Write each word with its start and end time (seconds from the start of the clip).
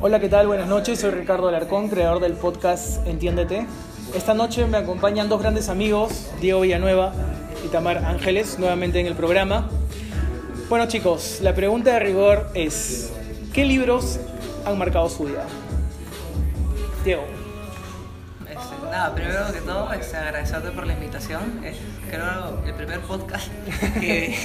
Hola, 0.00 0.20
¿qué 0.20 0.28
tal? 0.28 0.46
Buenas 0.46 0.68
noches, 0.68 1.00
soy 1.00 1.10
Ricardo 1.10 1.48
Alarcón, 1.48 1.88
creador 1.88 2.20
del 2.20 2.34
podcast 2.34 3.04
Entiéndete. 3.04 3.66
Esta 4.14 4.32
noche 4.32 4.64
me 4.66 4.76
acompañan 4.76 5.28
dos 5.28 5.40
grandes 5.40 5.68
amigos, 5.68 6.30
Diego 6.40 6.60
Villanueva 6.60 7.12
y 7.64 7.68
Tamar 7.68 8.04
Ángeles, 8.04 8.60
nuevamente 8.60 9.00
en 9.00 9.06
el 9.06 9.16
programa. 9.16 9.68
Bueno 10.68 10.86
chicos, 10.86 11.40
la 11.42 11.52
pregunta 11.52 11.94
de 11.94 11.98
rigor 11.98 12.48
es, 12.54 13.12
¿qué 13.52 13.64
libros 13.64 14.20
han 14.64 14.78
marcado 14.78 15.08
su 15.08 15.24
vida? 15.24 15.44
Diego. 17.04 17.24
Este, 18.48 18.86
nada, 18.88 19.12
primero 19.16 19.52
que 19.52 19.60
todo, 19.62 19.92
este, 19.92 20.16
agradecerte 20.16 20.70
por 20.70 20.86
la 20.86 20.92
invitación. 20.92 21.64
Es, 21.64 21.76
creo 22.08 22.62
el 22.64 22.74
primer 22.74 23.00
podcast 23.00 23.48
que, 23.94 24.36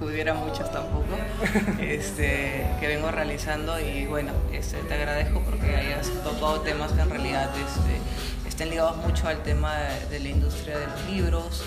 que 0.00 0.06
hubiera 0.06 0.34
muchos 0.34 0.70
tampoco, 0.72 1.04
este, 1.80 2.66
que 2.80 2.86
vengo 2.88 3.10
realizando 3.10 3.78
y 3.78 4.06
bueno, 4.06 4.32
este, 4.52 4.78
te 4.78 4.94
agradezco 4.94 5.40
porque 5.40 5.76
hayas 5.76 6.08
tocado 6.24 6.60
temas 6.62 6.92
que 6.92 7.02
en 7.02 7.10
realidad 7.10 7.50
este, 7.54 8.48
estén 8.48 8.70
ligados 8.70 8.96
mucho 8.96 9.28
al 9.28 9.42
tema 9.42 9.74
de, 9.76 10.06
de 10.08 10.20
la 10.20 10.28
industria 10.30 10.78
de 10.78 10.86
los 10.86 11.06
libros 11.10 11.62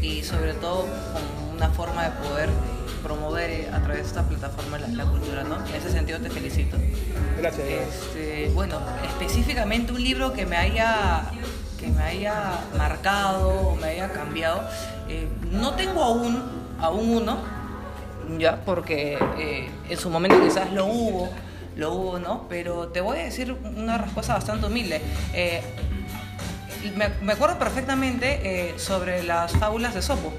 y 0.00 0.22
sobre 0.22 0.54
todo 0.54 0.86
con 1.12 1.56
una 1.56 1.68
forma 1.68 2.04
de 2.04 2.10
poder 2.26 2.48
promover 3.02 3.50
eh, 3.50 3.68
a 3.70 3.80
través 3.80 4.02
de 4.02 4.08
esta 4.08 4.22
plataforma 4.22 4.78
la, 4.78 4.88
la 4.88 5.04
cultura, 5.04 5.44
¿no? 5.44 5.56
En 5.66 5.74
ese 5.74 5.90
sentido 5.90 6.18
te 6.20 6.30
felicito. 6.30 6.78
Gracias. 7.38 7.66
Este, 7.68 8.50
bueno, 8.54 8.78
específicamente 9.04 9.92
un 9.92 10.02
libro 10.02 10.32
que 10.32 10.46
me 10.46 10.56
haya, 10.56 11.30
que 11.78 11.88
me 11.88 12.02
haya 12.02 12.60
marcado 12.78 13.50
o 13.50 13.76
me 13.76 13.88
haya 13.88 14.10
cambiado. 14.10 14.62
eh, 15.08 15.28
no 15.50 15.74
tengo 15.74 16.02
aún, 16.02 16.42
aún 16.80 17.10
uno, 17.10 17.36
ya, 18.38 18.60
porque 18.64 19.18
eh, 19.38 19.68
en 19.88 19.96
su 19.98 20.10
momento 20.10 20.40
quizás 20.42 20.72
lo 20.72 20.86
hubo, 20.86 21.28
lo 21.76 21.92
hubo, 21.92 22.18
¿no? 22.18 22.46
Pero 22.48 22.88
te 22.88 23.00
voy 23.00 23.18
a 23.18 23.24
decir 23.24 23.52
una 23.52 23.98
respuesta 23.98 24.34
bastante 24.34 24.66
humilde. 24.66 25.00
Eh, 25.32 25.62
me, 26.96 27.08
me 27.22 27.32
acuerdo 27.32 27.58
perfectamente 27.58 28.40
eh, 28.70 28.74
sobre 28.78 29.22
las 29.22 29.52
fábulas 29.52 29.94
de 29.94 30.02
Sopo, 30.02 30.32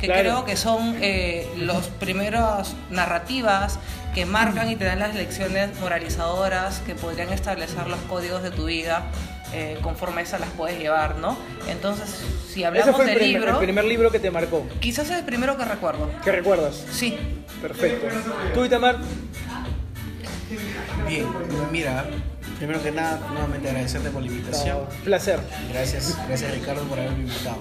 que 0.00 0.06
Claro. 0.06 0.20
creo 0.20 0.44
que 0.44 0.56
son 0.56 0.96
eh, 1.00 1.48
las 1.56 1.86
primeras 1.88 2.74
narrativas 2.90 3.78
que 4.14 4.24
marcan 4.24 4.70
y 4.70 4.76
te 4.76 4.84
dan 4.84 5.00
las 5.00 5.14
lecciones 5.14 5.70
moralizadoras 5.80 6.80
que 6.80 6.94
podrían 6.94 7.32
establecer 7.32 7.88
los 7.88 7.98
códigos 8.02 8.42
de 8.42 8.50
tu 8.52 8.66
vida. 8.66 9.02
Eh, 9.52 9.78
conforme 9.82 10.22
esas 10.22 10.40
las 10.40 10.50
puedes 10.50 10.78
llevar, 10.78 11.16
¿no? 11.16 11.36
Entonces, 11.68 12.08
si 12.46 12.60
Ese 12.60 12.66
hablamos 12.66 12.96
fue 12.96 13.04
el 13.04 13.10
del 13.10 13.18
primer, 13.18 13.40
libro, 13.40 13.52
el 13.52 13.64
primer 13.64 13.84
libro 13.84 14.10
que 14.10 14.18
te 14.20 14.30
marcó. 14.30 14.66
quizás 14.80 15.10
es 15.10 15.18
el 15.18 15.24
primero 15.24 15.56
que 15.56 15.64
recuerdo. 15.64 16.10
¿Qué 16.24 16.32
recuerdas? 16.32 16.84
Sí, 16.90 17.18
Perfecto. 17.62 18.06
¿Tú, 18.54 18.64
Itamar? 18.64 18.98
Bien, 21.08 21.26
mira, 21.72 22.04
primero 22.58 22.82
que 22.82 22.90
nada, 22.92 23.20
nuevamente 23.32 23.68
agradecerte 23.68 24.10
por 24.10 24.22
la 24.22 24.28
invitación. 24.28 24.78
Placer. 25.04 25.40
Gracias, 25.72 26.16
gracias 26.26 26.52
Ricardo 26.54 26.82
por 26.84 26.98
haberme 26.98 27.20
invitado. 27.24 27.58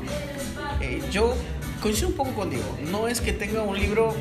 Eh, 0.81 1.02
yo 1.11 1.35
coincido 1.81 2.09
un 2.09 2.15
poco 2.15 2.31
contigo. 2.33 2.63
No 2.91 3.08
es 3.08 3.21
que 3.21 3.33
tenga 3.33 3.61
un 3.63 3.77
libro 3.77 4.15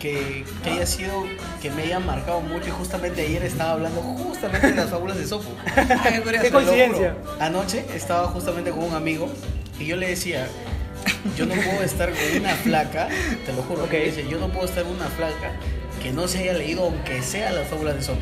que, 0.00 0.44
que 0.64 0.70
haya 0.70 0.86
sido, 0.86 1.24
que 1.62 1.70
me 1.70 1.82
haya 1.82 2.00
marcado 2.00 2.40
mucho 2.40 2.68
y 2.68 2.70
justamente 2.70 3.20
ayer 3.22 3.44
estaba 3.44 3.72
hablando 3.72 4.00
justamente 4.00 4.70
de 4.70 4.74
las 4.74 4.90
fábulas 4.90 5.18
de 5.18 5.26
Sopo. 5.26 5.50
Ay, 5.76 6.22
qué 6.40 6.50
coincidencia. 6.50 7.14
Anoche 7.38 7.84
estaba 7.94 8.26
justamente 8.28 8.70
con 8.70 8.82
un 8.82 8.94
amigo 8.94 9.30
y 9.78 9.84
yo 9.86 9.96
le 9.96 10.08
decía, 10.08 10.48
yo 11.36 11.46
no 11.46 11.54
puedo 11.54 11.82
estar 11.82 12.10
con 12.10 12.40
una 12.40 12.54
flaca, 12.56 13.08
te 13.46 13.52
lo 13.52 13.62
juro, 13.62 13.84
Ok. 13.84 13.92
le 13.92 14.06
decía, 14.06 14.24
yo 14.28 14.38
no 14.40 14.48
puedo 14.48 14.64
estar 14.66 14.82
con 14.82 14.92
una 14.96 15.08
flaca 15.08 15.52
que 16.02 16.10
no 16.12 16.26
se 16.26 16.38
haya 16.40 16.54
leído 16.54 16.84
aunque 16.84 17.22
sea 17.22 17.52
las 17.52 17.68
fábulas 17.68 17.94
de 17.94 18.02
Sopo. 18.02 18.20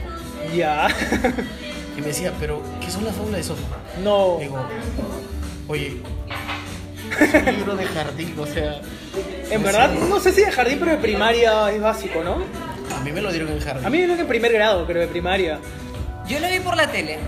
Ya. 0.54 0.88
Y 1.96 2.00
me 2.00 2.08
decía, 2.08 2.32
pero 2.38 2.62
¿qué 2.80 2.90
son 2.90 3.05
las 3.05 3.14
fábulas 3.14 3.38
de 3.38 3.44
Sopo? 3.44 3.62
No. 4.02 4.36
Digo, 4.40 4.58
oye, 5.68 6.00
es 7.20 7.34
un 7.34 7.56
libro 7.56 7.77
de 7.77 7.86
jardín, 7.86 8.34
o 8.38 8.46
sea. 8.46 8.80
En 9.51 9.63
verdad, 9.63 9.91
no 9.91 10.20
sé 10.20 10.33
si 10.33 10.42
de 10.42 10.51
jardín, 10.53 10.79
pero 10.79 10.92
de 10.92 10.98
primaria 10.98 11.70
es 11.73 11.81
básico, 11.81 12.23
¿no? 12.23 12.36
A 12.97 13.01
mí 13.03 13.13
me 13.13 13.20
lo 13.20 13.31
dieron 13.31 13.51
en 13.53 13.61
jardín. 13.61 13.86
A 13.86 13.91
mí 13.91 13.98
me 13.98 14.07
dio 14.07 14.17
en 14.17 14.27
primer 14.27 14.53
grado, 14.53 14.86
pero 14.86 15.01
de 15.01 15.07
primaria. 15.07 15.59
Yo 16.29 16.39
lo 16.41 16.48
vi 16.48 16.59
por 16.61 16.77
la 16.77 16.91
tele. 16.91 17.19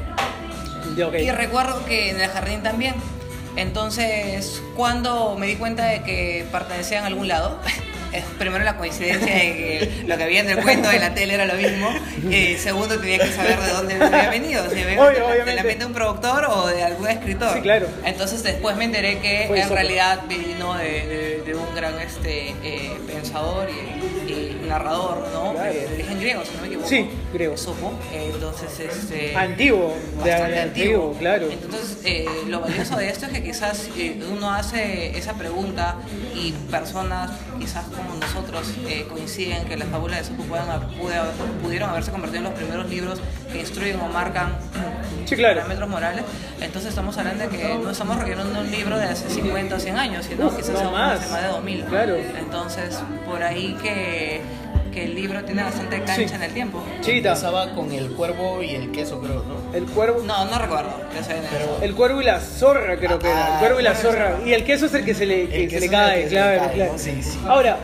Ya, 0.96 1.06
ok. 1.06 1.14
Y 1.14 1.30
recuerdo 1.30 1.84
que 1.86 2.10
en 2.10 2.20
el 2.20 2.28
jardín 2.28 2.62
también. 2.62 2.94
Entonces, 3.56 4.62
cuando 4.76 5.36
me 5.38 5.46
di 5.46 5.56
cuenta 5.56 5.84
de 5.86 6.02
que 6.02 6.44
pertenecían 6.52 7.04
a 7.04 7.06
algún 7.08 7.28
lado, 7.28 7.58
eh, 8.12 8.22
primero 8.38 8.64
la 8.64 8.76
coincidencia 8.76 9.32
de 9.34 9.40
que 9.42 10.04
lo 10.06 10.16
que 10.16 10.24
había 10.24 10.40
en 10.40 10.50
el 10.50 10.62
cuento 10.62 10.88
de 10.88 10.98
la 10.98 11.14
tele 11.14 11.34
era 11.34 11.46
lo 11.46 11.54
mismo, 11.54 11.88
y 12.30 12.56
segundo 12.56 12.98
tenía 12.98 13.18
que 13.18 13.32
saber 13.32 13.58
de 13.60 13.72
dónde 13.72 13.94
había 13.94 14.30
venido, 14.30 14.68
si 14.70 14.80
había 14.82 15.00
Obvio, 15.02 15.10
de, 15.12 15.18
la- 15.20 15.20
de 15.20 15.20
la 15.20 15.26
obviamente. 15.32 15.62
mente 15.64 15.78
de 15.80 15.86
un 15.86 15.92
productor 15.92 16.44
o 16.46 16.66
de 16.68 16.82
algún 16.84 17.08
escritor. 17.08 17.54
Sí, 17.54 17.60
claro. 17.60 17.86
Entonces 18.04 18.42
después 18.42 18.76
me 18.76 18.84
enteré 18.84 19.18
que 19.18 19.44
Fue 19.48 19.58
en 19.58 19.62
Sopo. 19.64 19.74
realidad 19.74 20.20
vino 20.28 20.74
de, 20.74 20.84
de- 20.84 21.39
de 21.44 21.54
un 21.54 21.74
gran 21.74 21.98
este, 22.00 22.50
eh, 22.62 22.98
pensador 23.06 23.68
y, 23.70 24.32
y 24.32 24.62
narrador, 24.68 25.28
¿no? 25.32 25.52
Claro. 25.52 25.70
Eh, 25.72 25.86
de 25.88 25.94
origen 25.94 26.20
griego, 26.20 26.44
si 26.44 26.54
no 26.54 26.60
me 26.62 26.66
equivoco. 26.68 26.88
Sí, 26.88 27.10
griego. 27.32 27.56
Sopo. 27.56 27.92
Entonces, 28.12 28.80
este 28.80 29.36
Antiguo, 29.36 29.94
de, 30.24 30.30
bastante 30.30 30.52
de 30.52 30.60
antiguo, 30.60 31.12
claro. 31.18 31.48
Entonces, 31.50 31.98
eh, 32.04 32.26
lo 32.46 32.60
valioso 32.60 32.96
de 32.96 33.08
esto 33.08 33.26
es 33.26 33.32
que 33.32 33.42
quizás 33.42 33.88
eh, 33.96 34.22
uno 34.30 34.52
hace 34.52 35.16
esa 35.16 35.34
pregunta 35.34 35.96
y 36.34 36.52
personas, 36.70 37.30
quizás 37.58 37.84
como 37.86 38.14
nosotros, 38.14 38.72
eh, 38.88 39.06
coinciden 39.08 39.64
que 39.66 39.76
las 39.76 39.88
fábulas 39.88 40.18
de 40.18 40.24
Sopo 40.24 40.44
pudieron 41.62 41.90
haberse 41.90 42.10
convertido 42.10 42.38
en 42.38 42.50
los 42.50 42.54
primeros 42.58 42.88
libros 42.88 43.20
que 43.52 43.60
instruyen 43.60 44.00
o 44.00 44.08
marcan 44.08 44.56
Sí, 45.26 45.36
claro. 45.36 45.56
parámetros 45.56 45.88
morales. 45.88 46.24
Entonces, 46.60 46.90
estamos 46.90 47.16
hablando 47.16 47.44
de 47.44 47.50
que 47.56 47.74
no 47.74 47.90
estamos 47.90 48.16
requiriendo 48.18 48.60
un 48.60 48.70
libro 48.70 48.98
de 48.98 49.04
hace 49.04 49.30
50 49.30 49.76
o 49.76 49.78
100 49.78 49.96
años, 49.96 50.26
sino 50.26 50.46
Uf, 50.46 50.56
quizás 50.56 50.72
no 50.74 50.80
aún 50.80 50.92
más. 50.92 51.20
Más 51.30 51.42
de 51.42 51.48
2000. 51.48 51.84
Claro. 51.84 52.16
Entonces, 52.38 52.98
por 53.26 53.42
ahí 53.42 53.76
que, 53.82 54.40
que 54.92 55.04
el 55.04 55.14
libro 55.14 55.44
tiene 55.44 55.62
bastante 55.62 55.98
cancha 56.02 56.28
Sí. 56.28 56.34
en 56.34 56.42
el 56.42 56.52
tiempo. 56.52 56.82
Chita, 57.00 57.30
Empezaba 57.30 57.72
con 57.74 57.92
el 57.92 58.10
cuervo 58.12 58.62
y 58.62 58.70
el 58.74 58.90
queso, 58.92 59.20
creo, 59.20 59.42
¿no? 59.44 59.59
El 59.74 59.84
cuervo. 59.86 60.22
No, 60.24 60.44
no 60.44 60.58
recuerdo. 60.58 60.90
Pero-. 61.50 61.78
El 61.82 61.94
cuervo 61.94 62.20
y 62.20 62.24
la 62.24 62.40
zorra 62.40 62.96
creo 62.96 63.18
que 63.18 63.28
era. 63.30 63.46
El 63.46 63.52
Ah, 63.52 63.56
cuervo 63.60 63.80
y 63.80 63.82
la 63.82 63.94
zorra. 63.94 64.38
Y 64.44 64.52
el 64.52 64.64
queso 64.64 64.86
es 64.86 64.94
el 64.94 65.04
que 65.04 65.14
se 65.14 65.26
le, 65.26 65.48
que 65.48 65.70
se 65.70 65.80
le 65.80 65.88
cae, 65.88 66.22
que 66.24 66.28
se 66.28 66.34
le 66.34 66.40
claro, 66.40 66.58
cae, 66.60 66.72
claro. 66.74 66.92
¿no? 66.92 66.98
Sí, 66.98 67.22
sí. 67.22 67.38
Ahora, 67.46 67.78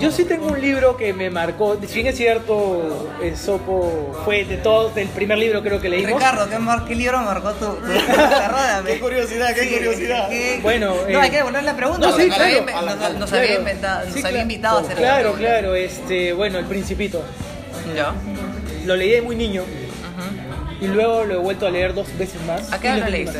yo 0.00 0.10
sí 0.10 0.24
tengo 0.24 0.46
un 0.46 0.60
libro 0.60 0.96
que 0.96 1.12
me 1.12 1.30
marcó. 1.30 1.76
Si 1.86 1.94
bien 1.94 2.06
es 2.08 2.16
cierto, 2.16 3.10
el 3.22 3.36
Sopo 3.36 4.16
fue 4.24 4.44
de 4.44 4.56
todos, 4.58 4.94
del 4.94 5.08
primer 5.08 5.38
libro 5.38 5.62
creo 5.62 5.80
que 5.80 5.88
leímos. 5.88 6.12
Ricardo, 6.20 6.48
¿qué, 6.48 6.58
mar- 6.58 6.84
qué 6.86 6.94
libro 6.94 7.18
marcó 7.22 7.52
tú? 7.52 7.76
Perdóname. 7.80 8.90
Qué 8.92 9.00
curiosidad, 9.00 9.54
qué 9.54 9.62
Sí, 9.62 9.74
curiosidad. 9.74 10.28
¿qué- 10.28 10.60
Bueno, 10.62 10.94
no, 10.94 11.08
eh, 11.08 11.16
hay 11.16 11.30
que 11.30 11.36
devolver 11.36 11.62
la 11.64 11.76
pregunta. 11.76 12.06
no, 12.08 12.16
sí, 12.16 12.26
nos 12.26 12.36
claro. 12.36 12.52
nos, 13.18 13.28
Claro. 13.30 13.44
había 13.44 13.54
inventado, 13.58 14.04
nos 14.06 14.16
había 14.16 14.20
claro. 14.30 14.38
invitado 14.42 14.78
a 14.78 14.80
hacer 14.82 14.96
Claro, 14.96 15.14
la 15.16 15.20
pregunta. 15.34 15.48
claro, 15.48 15.74
este, 15.74 16.32
bueno, 16.32 16.58
El 16.58 16.64
Principito. 16.66 17.22
Ya. 17.94 18.12
Lo 18.84 18.96
leí 18.96 19.10
de 19.10 19.22
muy 19.22 19.36
niño. 19.36 19.62
Y 20.80 20.86
luego 20.86 21.24
lo 21.24 21.34
he 21.34 21.38
vuelto 21.38 21.66
a 21.66 21.70
leer 21.70 21.94
dos 21.94 22.06
veces 22.18 22.40
más. 22.46 22.72
¿A 22.72 22.80
qué 22.80 22.88
edad 22.88 22.98
lo 22.98 23.08
leíste? 23.08 23.38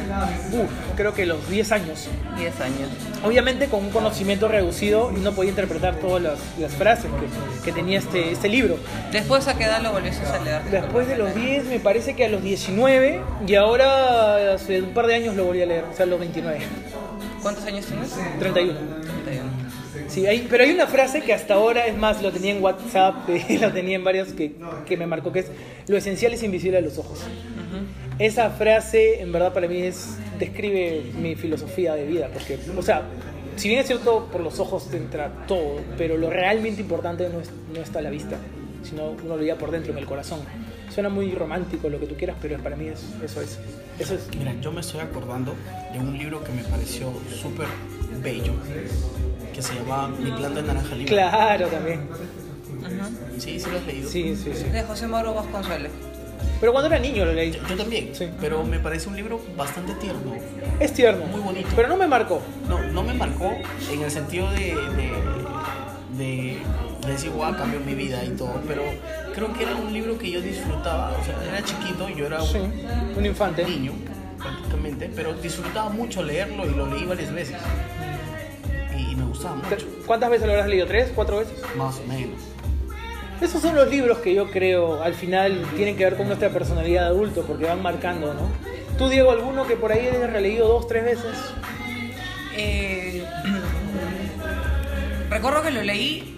Uf, 0.53 0.71
creo 0.97 1.15
que 1.15 1.27
los 1.27 1.49
10 1.49 1.73
años. 1.73 2.09
10 2.37 2.61
años. 2.61 2.89
Obviamente 3.25 3.67
con 3.69 3.85
un 3.85 3.91
conocimiento 3.91 4.49
reducido 4.49 5.13
y 5.17 5.21
no 5.21 5.33
podía 5.33 5.51
interpretar 5.51 5.97
todas 5.97 6.23
las, 6.23 6.39
las 6.59 6.73
frases 6.73 7.07
que, 7.07 7.65
que 7.65 7.73
tenía 7.73 7.99
este, 7.99 8.33
este 8.33 8.49
libro. 8.49 8.79
Después 9.13 9.47
a 9.49 9.57
qué 9.57 9.65
edad 9.65 9.83
lo 9.83 9.93
volviste 9.93 10.25
a 10.27 10.39
leer. 10.43 10.63
Después 10.71 11.07
de 11.09 11.17
los 11.17 11.35
10, 11.35 11.67
me 11.67 11.81
parece 11.81 12.15
que 12.15 12.25
a 12.25 12.29
los 12.29 12.43
19 12.43 13.21
y 13.47 13.55
ahora 13.55 14.55
hace 14.55 14.83
un 14.83 14.91
par 14.91 15.07
de 15.07 15.15
años 15.15 15.37
lo 15.37 15.45
volví 15.45 15.63
a 15.63 15.67
leer, 15.67 15.85
o 15.91 15.97
sea, 15.97 16.05
a 16.05 16.09
los 16.09 16.19
29, 16.19 16.59
¿Cuántos 17.43 17.65
años 17.65 17.87
tienes? 17.87 18.11
31. 18.41 18.79
31. 20.19 20.23
Sí, 20.23 20.27
hay, 20.27 20.47
pero 20.51 20.65
hay 20.65 20.71
una 20.71 20.87
frase 20.87 21.21
que 21.23 21.33
hasta 21.33 21.55
ahora, 21.55 21.87
es 21.87 21.97
más, 21.97 22.23
lo 22.23 22.31
tenía 22.33 22.53
en 22.53 22.63
WhatsApp, 22.63 23.29
y 23.49 23.59
lo 23.59 23.73
tenía 23.73 23.97
en 23.97 24.05
varios 24.05 24.29
que, 24.33 24.53
que 24.87 24.97
me 24.97 25.07
marcó, 25.07 25.33
que 25.33 25.41
es, 25.41 25.47
lo 25.87 25.97
esencial 25.97 26.33
es 26.33 26.43
invisible 26.43 26.79
a 26.79 26.81
los 26.81 26.99
ojos. 26.99 27.21
Esa 28.19 28.51
frase, 28.51 29.21
en 29.21 29.31
verdad, 29.31 29.53
para 29.53 29.69
mí 29.69 29.81
es, 29.81 30.17
describe 30.41 31.03
mi 31.21 31.37
filosofía 31.37 31.95
de 31.95 32.05
vida, 32.07 32.29
porque, 32.33 32.59
o 32.77 32.83
sea, 32.83 33.03
si 33.57 33.69
bien 33.69 33.81
es 33.81 33.87
cierto, 33.87 34.29
por 34.33 34.41
los 34.41 34.59
ojos 34.59 34.91
te 34.91 34.97
entra 34.97 35.45
todo, 35.47 35.77
pero 35.97 36.17
lo 36.17 36.29
realmente 36.31 36.81
importante 36.81 37.29
no, 37.29 37.41
es- 37.41 37.51
no 37.75 37.81
está 37.81 38.01
a 38.01 38.03
la 38.03 38.11
vista, 38.11 38.37
sino 38.83 39.11
uno 39.25 39.37
lo 39.37 39.43
lleva 39.43 39.57
por 39.59 39.71
dentro, 39.71 39.93
en 39.93 39.99
el 39.99 40.07
corazón. 40.07 40.41
Suena 40.93 41.09
muy 41.11 41.31
romántico 41.33 41.89
lo 41.89 42.01
que 42.01 42.07
tú 42.07 42.17
quieras, 42.17 42.37
pero 42.43 42.59
para 42.59 42.75
mí 42.75 42.89
es, 42.89 43.05
eso 43.25 43.41
es. 43.41 43.59
Eso 44.01 44.15
es. 44.15 44.29
Mira, 44.37 44.55
yo 44.61 44.73
me 44.73 44.81
estoy 44.81 45.01
acordando 45.01 45.55
de 45.93 45.99
un 46.01 46.17
libro 46.19 46.43
que 46.43 46.51
me 46.53 46.63
pareció 46.65 47.13
súper 47.41 47.67
bello, 48.23 48.53
que 49.59 49.63
se 49.63 49.75
llamaba 49.75 50.07
Mi 50.09 50.31
planta 50.31 50.63
de 50.63 50.69
naranja 50.69 50.95
libre. 50.95 51.07
Claro, 51.15 51.67
también. 51.67 52.01
Ujú. 52.79 53.41
Sí, 53.41 53.59
sí 53.59 53.69
lo 53.71 53.79
has 53.79 53.87
leído. 53.87 54.09
Sí, 54.09 54.37
sí, 54.37 54.53
sí. 54.55 54.65
De 54.71 54.83
José 54.85 55.09
Mauro 55.09 55.35
Vasconcelos. 55.35 55.91
Pero 56.61 56.71
cuando 56.73 56.87
era 56.95 57.01
niño 57.01 57.25
lo 57.25 57.33
leí. 57.33 57.51
Yo, 57.51 57.59
yo 57.69 57.77
también, 57.77 58.11
Sí. 58.15 58.29
pero 58.41 58.63
me 58.63 58.79
parece 58.79 59.09
un 59.09 59.17
libro 59.17 59.41
bastante 59.57 59.95
tierno. 59.95 60.33
Es 60.79 60.93
tierno. 60.95 61.27
Muy 61.27 61.41
bonito. 61.41 61.69
Pero 61.75 61.89
no 61.89 61.97
me 61.97 62.07
marcó. 62.07 62.41
No, 62.69 62.81
no 62.85 63.03
me 63.03 63.15
marcó 63.15 63.53
en 63.93 64.03
el 64.03 64.11
sentido 64.13 64.49
de, 64.53 64.77
de, 64.77 65.13
de, 66.17 66.59
de 67.05 67.13
decir, 67.13 67.31
wow, 67.31 67.57
cambió 67.57 67.81
mi 67.81 67.95
vida 67.95 68.25
y 68.25 68.31
todo, 68.37 68.61
pero 68.69 68.83
creo 69.35 69.53
que 69.55 69.65
era 69.65 69.75
un 69.75 69.93
libro 69.93 70.17
que 70.19 70.31
yo 70.31 70.41
disfrutaba, 70.41 71.17
o 71.21 71.25
sea, 71.25 71.35
era 71.49 71.65
chiquito, 71.65 72.09
yo 72.11 72.27
era 72.27 72.41
un 72.43 72.49
Sí, 72.49 72.59
un 73.17 73.27
infante. 73.27 73.65
niño 73.65 73.93
prácticamente, 74.39 75.11
pero 75.17 75.33
disfrutaba 75.35 75.91
mucho 75.91 76.23
leerlo 76.23 76.65
y 76.65 76.75
lo 76.75 76.87
leí 76.87 77.05
varias 77.05 77.33
veces. 77.33 77.57
Me 79.19 79.25
gustaba 79.25 79.57
mucho, 79.57 79.87
¿Cuántas 80.07 80.31
veces 80.31 80.47
lo 80.47 80.53
habrás 80.53 80.69
leído? 80.69 80.87
¿Tres? 80.87 81.11
¿Cuatro 81.13 81.39
veces? 81.39 81.55
más 81.77 81.99
o 81.99 82.05
menos. 82.05 82.41
Esos 83.41 83.61
son 83.61 83.75
los 83.75 83.89
libros 83.89 84.19
que 84.19 84.33
yo 84.35 84.51
creo 84.51 85.03
al 85.03 85.15
final 85.15 85.65
tienen 85.77 85.97
que 85.97 86.05
ver 86.05 86.17
con 86.17 86.27
nuestra 86.27 86.51
personalidad 86.51 87.03
de 87.03 87.09
adulto 87.09 87.43
porque 87.43 87.67
van 87.67 87.83
marcando, 87.83 88.33
¿no? 88.35 88.49
¿Tú, 88.97 89.09
Diego, 89.09 89.31
alguno 89.31 89.67
que 89.67 89.77
por 89.77 89.93
ahí 89.93 90.07
hayas 90.07 90.31
releído 90.31 90.69
dos, 90.69 90.87
tres 90.89 91.05
veces? 91.05 91.37
Eh, 92.57 93.25
recuerdo 95.31 95.63
que 95.63 95.71
lo 95.71 95.83
leí, 95.83 96.37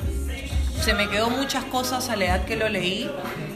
se 0.82 0.94
me 0.94 1.09
quedó 1.09 1.31
muchas 1.31 1.65
cosas 1.65 2.09
a 2.09 2.17
la 2.17 2.25
edad 2.27 2.44
que 2.44 2.56
lo 2.56 2.69
leí. 2.69 3.11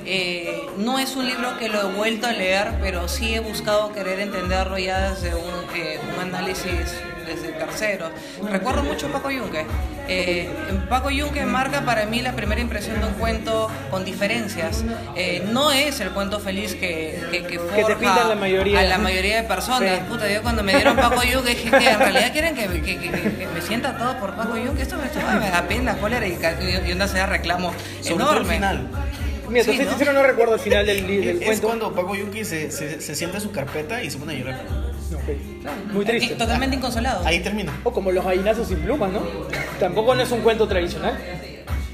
Eh, 0.06 0.60
no 0.78 0.98
es 0.98 1.16
un 1.16 1.26
libro 1.26 1.58
que 1.58 1.68
lo 1.70 1.80
he 1.80 1.94
vuelto 1.94 2.26
a 2.26 2.32
leer, 2.32 2.74
pero 2.80 3.08
sí 3.08 3.34
he 3.34 3.40
buscado 3.40 3.92
querer 3.92 4.20
entenderlo 4.20 4.78
ya 4.78 5.10
desde 5.10 5.34
un, 5.34 5.76
eh, 5.76 5.98
un 6.14 6.20
análisis 6.20 6.94
desde 7.24 7.48
tercero. 7.52 8.10
Recuerdo 8.50 8.82
mucho 8.82 9.06
a 9.08 9.12
Paco 9.12 9.30
Yunque. 9.30 9.64
Eh, 10.08 10.50
Paco 10.88 11.10
Yunque 11.10 11.46
marca 11.46 11.84
para 11.84 12.04
mí 12.06 12.20
la 12.20 12.32
primera 12.32 12.60
impresión 12.60 13.00
de 13.00 13.06
un 13.06 13.14
cuento 13.14 13.70
con 13.90 14.04
diferencias. 14.04 14.84
Eh, 15.16 15.42
no 15.50 15.72
es 15.72 16.00
el 16.00 16.10
cuento 16.10 16.40
feliz 16.40 16.74
que, 16.74 17.18
que, 17.30 17.42
que 17.44 17.58
te 17.58 17.82
forja 17.82 17.98
pintan 17.98 18.28
la 18.28 18.34
mayoría. 18.34 18.80
a 18.80 18.82
la 18.84 18.98
mayoría 18.98 19.36
de 19.36 19.42
personas. 19.48 19.98
Sí. 19.98 20.04
Puta, 20.08 20.30
yo 20.30 20.42
cuando 20.42 20.62
me 20.62 20.74
dieron 20.74 20.96
Paco 20.96 21.22
Yunque 21.32 21.50
dije 21.50 21.70
que 21.70 21.88
en 21.88 21.98
realidad 21.98 22.32
quieren 22.32 22.54
que, 22.54 22.66
que- 22.68 22.98
que- 22.98 23.10
que 23.10 23.46
me 23.54 23.60
sienta 23.62 23.96
todo 23.96 24.18
por 24.18 24.34
Paco 24.34 24.56
Yunque. 24.56 24.82
Esto 24.82 24.96
me, 24.96 25.50
da 25.50 25.62
pena, 25.68 25.96
cólera 25.96 26.26
y, 26.26 26.38
y 26.86 26.92
una 26.92 27.06
serie 27.08 27.22
de 27.22 27.26
reclamo 27.28 27.72
Sobre 28.02 28.16
todo 28.16 28.30
el 28.32 28.36
enorme. 28.38 28.54
final. 28.54 28.88
Mira, 29.48 29.64
te 29.64 29.72
Sí, 29.72 29.78
¿no? 29.78 29.90
sincero, 29.90 30.12
no 30.14 30.22
recuerdo 30.22 30.54
el 30.54 30.60
final 30.60 30.86
del, 30.86 31.06
del 31.06 31.28
Es 31.38 31.44
cuento. 31.44 31.66
cuando 31.66 31.92
Paco 31.94 32.14
Yuki 32.14 32.44
se, 32.44 32.70
se, 32.70 33.00
se 33.00 33.14
sienta 33.14 33.36
en 33.38 33.42
su 33.42 33.50
carpeta 33.52 34.02
y 34.02 34.10
se 34.10 34.18
pone 34.18 34.34
a 34.34 34.38
llorar. 34.38 34.60
Muy 35.92 36.04
triste. 36.04 36.34
Eh, 36.34 36.36
Totalmente 36.36 36.76
inconsolado. 36.76 37.24
Ahí 37.26 37.40
termina. 37.40 37.72
O 37.84 37.92
como 37.92 38.10
los 38.12 38.24
gallinazos 38.24 38.68
sin 38.68 38.78
plumas, 38.80 39.12
¿no? 39.12 39.22
Tampoco 39.78 40.14
no 40.14 40.22
es 40.22 40.30
un 40.30 40.40
cuento 40.40 40.66
tradicional. 40.68 41.18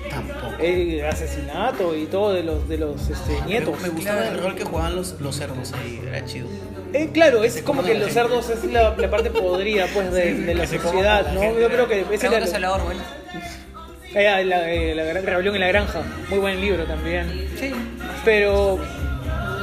Tampoco. 0.09 0.57
El 0.59 1.05
asesinato 1.07 1.95
y 1.97 2.07
todo 2.07 2.33
de 2.33 2.43
los, 2.43 2.69
de 2.69 2.79
los 2.79 3.09
este, 3.09 3.41
nietos. 3.47 3.81
Me 3.81 3.89
gustaba 3.89 4.23
Claro. 4.23 4.37
el 4.37 4.43
rol 4.43 4.55
que 4.57 4.65
jugaban 4.65 4.97
los, 4.97 5.21
los 5.21 5.37
cerdos 5.37 5.73
ahí, 5.73 6.01
era 6.07 6.25
chido. 6.25 6.49
Eh, 6.93 7.11
claro, 7.13 7.45
es 7.45 7.63
como 7.63 7.83
que 7.83 7.95
la 7.95 8.01
los 8.01 8.09
gente. 8.13 8.21
cerdos 8.21 8.51
es 8.51 8.65
la, 8.73 8.95
la 8.97 9.11
parte 9.11 9.31
podrida 9.31 9.87
pues 9.95 10.13
de, 10.13 10.35
de 10.35 10.55
la 10.55 10.67
que 10.67 10.79
sociedad, 10.79 11.25
la 11.27 11.33
¿no? 11.33 11.41
gente. 11.41 11.61
Yo 11.63 11.69
creo 11.69 11.89
que 11.89 12.05
ese 12.13 12.27
a 12.27 12.73
Orwell. 12.73 12.99
Eh, 14.13 14.45
la, 14.45 14.73
eh, 14.73 14.95
la 14.97 15.05
gran 15.05 15.25
rebelión 15.25 15.55
en 15.55 15.61
la 15.61 15.69
granja, 15.69 16.03
muy 16.29 16.39
buen 16.41 16.61
libro 16.61 16.85
también. 16.85 17.49
Sí. 17.59 17.73
Pero, 18.25 18.81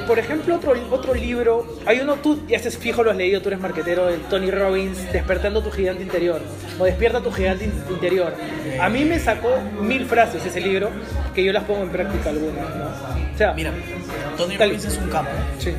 por 0.08 0.18
ejemplo, 0.20 0.56
otro, 0.56 0.74
otro 0.90 1.14
libro, 1.14 1.68
hay 1.86 2.00
uno, 2.00 2.16
tú 2.16 2.40
ya 2.48 2.58
estás 2.58 2.78
fijo, 2.78 3.04
lo 3.04 3.12
has 3.12 3.18
leído, 3.18 3.42
tú 3.42 3.50
eres 3.50 3.60
marquetero, 3.60 4.08
de 4.08 4.18
Tony 4.30 4.50
Robbins, 4.50 5.12
Despertando 5.12 5.62
tu 5.62 5.70
gigante 5.72 6.02
interior, 6.04 6.42
o 6.80 6.86
Despierta 6.86 7.22
tu 7.22 7.32
gigante 7.32 7.66
in- 7.66 7.74
interior. 7.90 8.34
A 8.82 8.90
mí 8.90 9.04
me 9.06 9.20
sacó 9.20 9.50
mil 9.82 10.06
frases 10.06 10.46
ese 10.46 10.62
libro, 10.62 10.90
que 11.36 11.44
yo 11.44 11.52
las 11.54 11.64
pongo 11.66 11.84
en 11.84 11.90
práctica 11.90 12.30
algunas, 12.30 12.76
¿no? 12.76 12.86
O 13.34 13.38
sea, 13.38 13.54
Mira, 13.54 13.72
Tony. 14.38 14.58
Robbins 14.58 14.86
es 14.86 14.98
un 14.98 15.10
capo, 15.10 15.30
sí. 15.60 15.74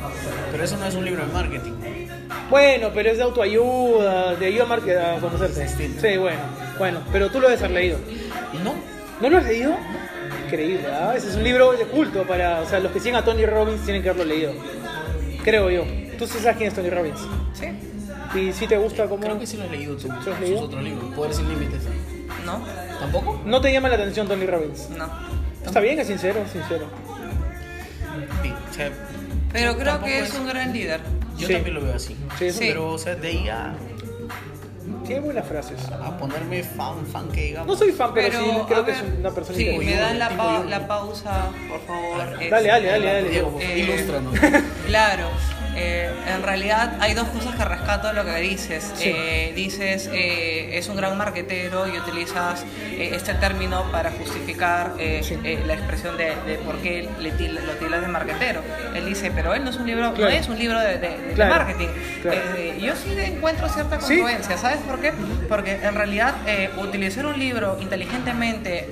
pero 0.51 0.63
eso 0.63 0.77
no 0.77 0.85
es 0.85 0.95
un 0.95 1.03
libro 1.05 1.25
de 1.25 1.33
marketing. 1.33 1.73
Bueno, 2.49 2.89
pero 2.93 3.09
es 3.11 3.17
de 3.17 3.23
autoayuda, 3.23 4.35
de 4.35 4.45
ayuda 4.45 4.65
a, 4.69 5.13
a. 5.15 5.47
Distinto. 5.47 6.01
Sí, 6.01 6.17
bueno, 6.17 6.39
bueno, 6.77 6.99
pero 7.11 7.29
tú 7.29 7.39
lo 7.39 7.47
debes 7.47 7.61
haber 7.63 7.75
leído. 7.75 7.97
No, 8.63 8.73
¿No 9.21 9.29
lo 9.29 9.37
has 9.37 9.45
leído? 9.45 9.75
Increíble, 10.49 10.87
¿ah? 10.91 11.13
Ese 11.15 11.29
es 11.29 11.35
un 11.35 11.43
libro 11.43 11.71
de 11.73 11.85
culto 11.85 12.23
para, 12.23 12.61
o 12.61 12.65
sea, 12.67 12.79
los 12.79 12.91
que 12.91 12.99
siguen 12.99 13.15
a 13.15 13.23
Tony 13.23 13.45
Robbins 13.45 13.81
tienen 13.83 14.01
que 14.03 14.09
haberlo 14.09 14.25
leído. 14.33 14.51
Creo 15.43 15.69
yo. 15.69 15.83
Tú 16.17 16.27
sí 16.27 16.39
sabes 16.39 16.57
quién 16.57 16.69
es 16.69 16.75
Tony 16.75 16.89
Robbins. 16.89 17.19
Sí. 17.53 17.67
Y 18.39 18.53
si 18.53 18.67
te 18.67 18.77
gusta 18.77 19.05
cómo... 19.07 19.21
creo 19.23 19.39
que 19.39 19.47
sí 19.47 19.57
lo 19.57 19.63
he 19.65 19.69
leído 19.69 19.95
tú. 19.95 20.01
¿Sí 20.03 20.09
has 20.09 20.23
Sus 20.25 20.39
leído? 20.39 20.61
otros 20.61 20.83
libros, 20.83 21.13
Poder 21.15 21.33
sin 21.33 21.49
límites. 21.49 21.81
¿No? 22.45 22.61
¿Tampoco? 22.99 23.41
¿No 23.45 23.61
te 23.61 23.71
llama 23.71 23.89
la 23.89 23.95
atención 23.95 24.27
Tony 24.27 24.45
Robbins? 24.45 24.89
No. 24.97 25.07
Está 25.65 25.79
bien, 25.79 25.99
es 25.99 26.07
sincero, 26.07 26.39
es 26.45 26.51
sincero. 26.51 26.85
Sí, 28.43 28.51
o 28.51 28.73
sea, 28.73 28.91
Pero 29.51 29.77
creo 29.77 30.01
que 30.03 30.19
es 30.19 30.29
es- 30.29 30.35
un 30.35 30.47
gran 30.47 30.71
líder. 30.73 31.01
yo 31.37 31.47
Sí. 31.47 31.53
también 31.53 31.75
lo 31.75 31.81
veo 31.81 31.95
así. 31.95 32.15
Sí. 32.37 32.49
Pero, 32.59 32.93
o 32.93 32.97
sea, 32.97 33.15
de 33.15 33.27
ahí 33.27 33.49
a, 33.49 33.75
Tiene 35.09 35.21
buenas 35.25 35.47
frases. 35.47 35.79
a 35.91 36.15
ponerme 36.17 36.61
fan, 36.61 37.03
fan 37.07 37.29
que 37.29 37.41
digamos. 37.45 37.67
No 37.67 37.75
soy 37.75 37.91
fan, 37.91 38.11
pero, 38.13 38.27
Pero, 38.29 38.39
sí 38.43 38.59
creo 38.67 38.85
que 38.85 38.91
ver, 38.91 39.03
es 39.05 39.19
una 39.19 39.31
persona 39.31 39.57
Sí, 39.57 39.65
me 39.79 39.95
dan 39.95 40.19
la, 40.19 40.29
pa- 40.29 40.63
la 40.63 40.87
pausa, 40.87 41.47
por 41.67 41.81
favor. 41.81 42.17
Dale, 42.19 42.49
dale, 42.49 42.87
dale, 42.87 43.05
dale. 43.05 43.29
Diego, 43.29 43.57
Eh, 43.59 43.79
ilústranos. 43.79 44.35
Claro, 44.85 45.29
eh, 45.75 46.11
en 46.27 46.43
realidad 46.43 46.97
hay 46.99 47.13
dos 47.15 47.27
cosas 47.29 47.55
que 47.55 47.63
rescato 47.65 48.07
de 48.09 48.13
lo 48.13 48.23
que 48.25 48.35
dices. 48.39 48.91
Sí. 48.95 49.11
Eh, 49.15 49.53
dices, 49.55 50.09
eh, 50.13 50.77
es 50.77 50.87
un 50.89 50.95
gran 50.95 51.17
marquetero 51.17 51.87
y 51.87 51.97
utilizas 51.97 52.63
eh, 52.91 53.11
este 53.13 53.33
término 53.35 53.83
para 53.91 54.11
justificar 54.11 54.93
eh, 54.99 55.21
Sí. 55.23 55.37
eh, 55.43 55.63
la 55.65 55.73
expresión 55.89 56.17
de, 56.17 56.35
de 56.45 56.57
por 56.59 56.77
qué 56.77 57.09
le 57.19 57.31
til- 57.33 57.59
lo 57.65 57.73
tildas 57.73 58.01
de 58.01 58.07
marquetero. 58.07 58.61
Él 58.95 59.05
dice, 59.05 59.31
pero 59.33 59.53
él 59.55 59.63
no 59.63 59.71
es 59.71 59.77
un 59.77 59.87
libro, 59.87 60.13
Claro. 60.13 60.31
no 60.31 60.37
es 60.37 60.47
un 60.47 60.57
libro 60.59 60.79
de, 60.79 60.97
de- 60.99 61.17
de 61.17 61.33
Claro, 61.33 61.55
marketing. 61.55 61.87
claro. 62.21 62.37
Eh, 62.57 62.77
yo 62.79 62.95
sí 62.95 63.15
encuentro 63.17 63.67
cierta 63.69 63.99
Sí. 63.99 64.15
congruencia, 64.17 64.57
¿sabes 64.57 64.77
por 64.81 64.99
qué? 64.99 65.13
Porque 65.47 65.79
en 65.81 65.95
realidad 65.95 66.35
eh, 66.45 66.69
utilizar 66.77 67.25
un 67.25 67.39
libro 67.39 67.77
inteligentemente 67.81 68.87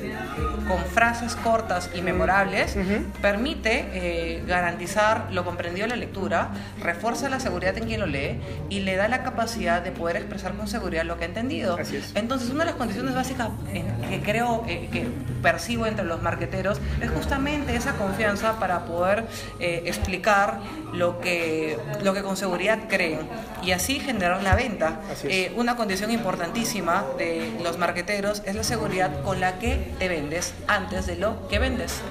con 0.67 0.79
frases 0.85 1.35
cortas 1.35 1.89
y 1.95 2.01
memorables 2.01 2.75
permite 3.21 3.85
eh, 3.93 4.43
garantizar 4.45 5.27
lo 5.31 5.45
comprendido 5.45 5.85
en 5.85 5.91
la 5.91 5.95
lectura, 5.95 6.49
refuerza 6.81 7.29
la 7.29 7.39
seguridad 7.39 7.77
en 7.77 7.85
quien 7.85 7.99
lo 7.99 8.05
lee 8.05 8.39
y 8.69 8.81
le 8.81 8.95
da 8.95 9.07
la 9.07 9.23
capacidad 9.23 9.81
de 9.81 9.91
poder 9.91 10.17
expresar 10.17 10.53
con 10.53 10.67
seguridad 10.67 11.03
lo 11.03 11.17
que 11.17 11.23
ha 11.25 11.27
entendido. 11.27 11.77
Así 11.79 11.97
es. 11.97 12.11
Entonces, 12.15 12.49
una 12.49 12.59
de 12.65 12.71
las 12.71 12.75
condiciones 12.75 13.15
básicas 13.15 13.49
en- 13.73 13.87
que 14.09 14.21
creo 14.21 14.63
eh, 14.67 14.89
que 14.91 15.07
percibo 15.41 15.85
entre 15.85 16.05
los 16.05 16.21
marqueteros 16.21 16.79
es 17.01 17.09
justamente 17.11 17.75
esa 17.75 17.93
confianza 17.93 18.59
para 18.59 18.85
poder 18.85 19.25
eh, 19.59 19.83
explicar 19.85 20.59
lo 20.93 21.19
que, 21.19 21.77
lo 22.03 22.13
que 22.13 22.23
con 22.23 22.37
seguridad 22.37 22.79
creen 22.87 23.19
y 23.63 23.71
así 23.71 23.99
generar 23.99 24.41
la 24.43 24.55
venta. 24.55 24.99
Eh, 25.23 25.53
una 25.55 25.75
condición 25.75 26.11
importantísima 26.11 27.03
de 27.17 27.51
los 27.63 27.77
marqueteros 27.77 28.41
es 28.45 28.55
la 28.55 28.63
seguridad 28.63 29.21
con 29.23 29.39
la 29.39 29.59
que 29.59 29.93
te 29.99 30.07
vendes 30.07 30.53
antes 30.67 31.05
de 31.07 31.15
lo 31.17 31.47
que 31.47 31.59
vendes. 31.59 32.01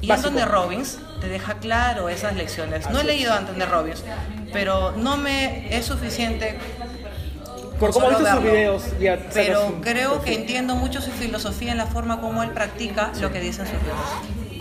Y 0.00 0.06
Básico. 0.08 0.28
Anthony 0.28 0.44
Robbins 0.46 0.98
te 1.20 1.28
deja 1.28 1.54
claro 1.54 2.08
esas 2.08 2.36
lecciones. 2.36 2.88
no 2.90 3.00
he 3.00 3.04
leído 3.04 3.32
a 3.32 3.38
Anthony 3.38 3.64
Robbins, 3.68 4.04
pero 4.52 4.92
no 4.92 5.16
me 5.16 5.76
es 5.76 5.86
suficiente 5.86 6.56
Por 7.80 7.90
cómo 7.92 8.08
viste 8.08 8.30
sus 8.30 8.42
videos, 8.42 8.84
ya 9.00 9.18
Pero 9.34 9.66
un 9.66 9.80
creo 9.80 10.22
que 10.22 10.34
entiendo 10.34 10.76
mucho 10.76 11.00
su 11.00 11.10
filosofía 11.10 11.72
en 11.72 11.78
la 11.78 11.86
forma 11.86 12.20
como 12.20 12.42
él 12.44 12.50
practica 12.50 13.12
lo 13.20 13.32
que 13.32 13.40
dicen 13.40 13.66
sus 13.66 13.74
libros. 13.74 13.98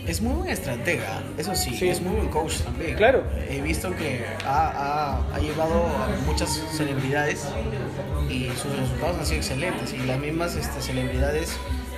Es 0.07 0.21
muy 0.21 0.33
buen 0.35 0.49
estratega, 0.49 1.21
eso 1.37 1.53
sí, 1.53 1.75
Sí. 1.77 1.89
es 1.89 2.01
muy 2.01 2.15
buen 2.15 2.29
coach 2.29 2.59
también. 2.61 2.95
Claro. 2.95 3.23
He 3.49 3.61
visto 3.61 3.93
que 3.95 4.25
ha, 4.45 4.67
ha, 5.29 5.35
ha 5.35 5.39
llevado 5.39 5.85
a 5.85 6.07
muchas 6.25 6.49
celebridades 6.75 7.45
y 8.29 8.45
sus 8.61 8.73
resultados 8.75 9.17
han 9.17 9.25
sido 9.25 9.37
excelentes 9.39 9.93
y 9.93 9.97
las 9.97 10.17
mismas 10.17 10.55
este, 10.55 10.81
celebridades 10.81 11.51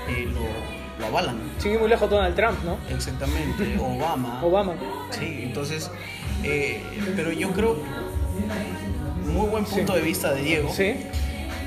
eh, 0.10 0.28
lo, 0.34 0.79
lo 1.00 1.06
avalan. 1.08 1.38
Sigue 1.58 1.78
muy 1.78 1.90
lejos 1.90 2.10
Donald 2.10 2.36
Trump, 2.36 2.58
¿no? 2.64 2.78
Exactamente, 2.94 3.78
Obama. 3.80 4.44
Obama. 4.44 4.74
Sí, 5.12 5.42
entonces, 5.44 5.90
eh, 6.44 6.82
pero 7.16 7.32
yo 7.32 7.52
creo, 7.52 7.78
muy 9.26 9.48
buen 9.50 9.66
punto 9.66 9.94
Sí. 9.94 10.00
de 10.00 10.06
vista 10.06 10.34
de 10.34 10.42
Diego, 10.42 10.72
Sí. 10.74 10.96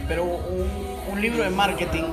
pero 0.08 0.24
un, 0.24 1.12
un 1.12 1.20
libro 1.20 1.42
de 1.44 1.50
marketing 1.50 2.04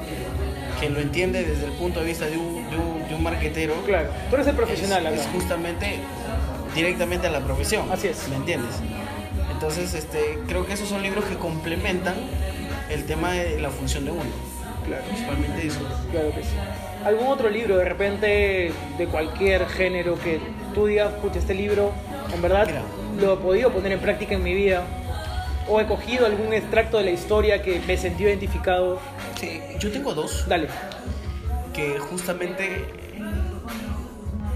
que 0.80 0.90
lo 0.90 1.00
entiende 1.00 1.44
desde 1.44 1.66
el 1.66 1.72
punto 1.74 2.00
de 2.00 2.06
vista 2.06 2.26
de 2.26 2.38
un, 2.38 2.70
de 2.70 2.78
un, 2.78 3.08
de 3.10 3.16
un 3.16 3.24
marketero, 3.24 3.74
Claro. 3.86 4.10
Tú 4.30 4.36
eres 4.36 4.48
el 4.48 4.56
profesional 4.56 5.06
es, 5.08 5.22
es 5.22 5.28
justamente 5.28 6.00
directamente 6.74 7.28
a 7.28 7.32
la 7.32 7.42
profesión. 7.42 7.92
Así 7.92 8.08
es. 8.08 8.28
¿Me 8.30 8.36
entiendes? 8.38 8.76
Entonces, 9.52 9.94
este, 9.94 10.40
creo 10.48 10.66
que 10.66 10.74
esos 10.74 10.88
son 10.88 11.02
libros 11.04 11.26
que 11.26 11.36
complementan 11.36 12.16
el 12.90 13.04
tema 13.06 13.32
de 13.34 13.60
la 13.60 13.70
función 13.72 14.06
de 14.06 14.12
uno. 14.12 14.22
Claro. 14.86 15.04
Principalmente 15.06 15.68
eso. 15.68 15.80
Claro 16.12 16.30
que 16.34 16.44
sí. 16.44 16.50
¿Algún 17.06 17.28
otro 17.28 17.50
libro 17.50 17.78
de 17.78 17.86
repente 17.86 18.72
de 18.98 19.08
cualquier 19.08 19.68
género 19.68 20.20
que 20.20 20.40
tú 20.74 20.88
digas, 20.88 21.14
pucha, 21.22 21.40
este 21.40 21.54
libro 21.54 21.92
en 22.34 22.42
verdad 22.42 22.66
Mira. 22.68 22.82
lo 23.22 23.34
he 23.34 23.38
podido 23.38 23.72
poner 23.72 23.94
en 23.94 24.00
práctica 24.00 24.36
en 24.36 24.44
mi 24.44 24.54
vida? 24.54 24.84
¿O 25.68 25.80
he 25.80 25.86
cogido 25.86 26.26
algún 26.26 26.52
extracto 26.54 26.98
de 26.98 27.06
la 27.06 27.12
historia 27.12 27.62
que 27.62 27.80
me 27.88 27.96
sentí 27.98 28.24
identificado? 28.24 29.00
Sí. 29.40 29.62
Yo 29.80 29.92
tengo 29.92 30.14
dos 30.14 30.46
Dale. 30.48 30.68
que 31.74 32.00
justamente 32.00 32.86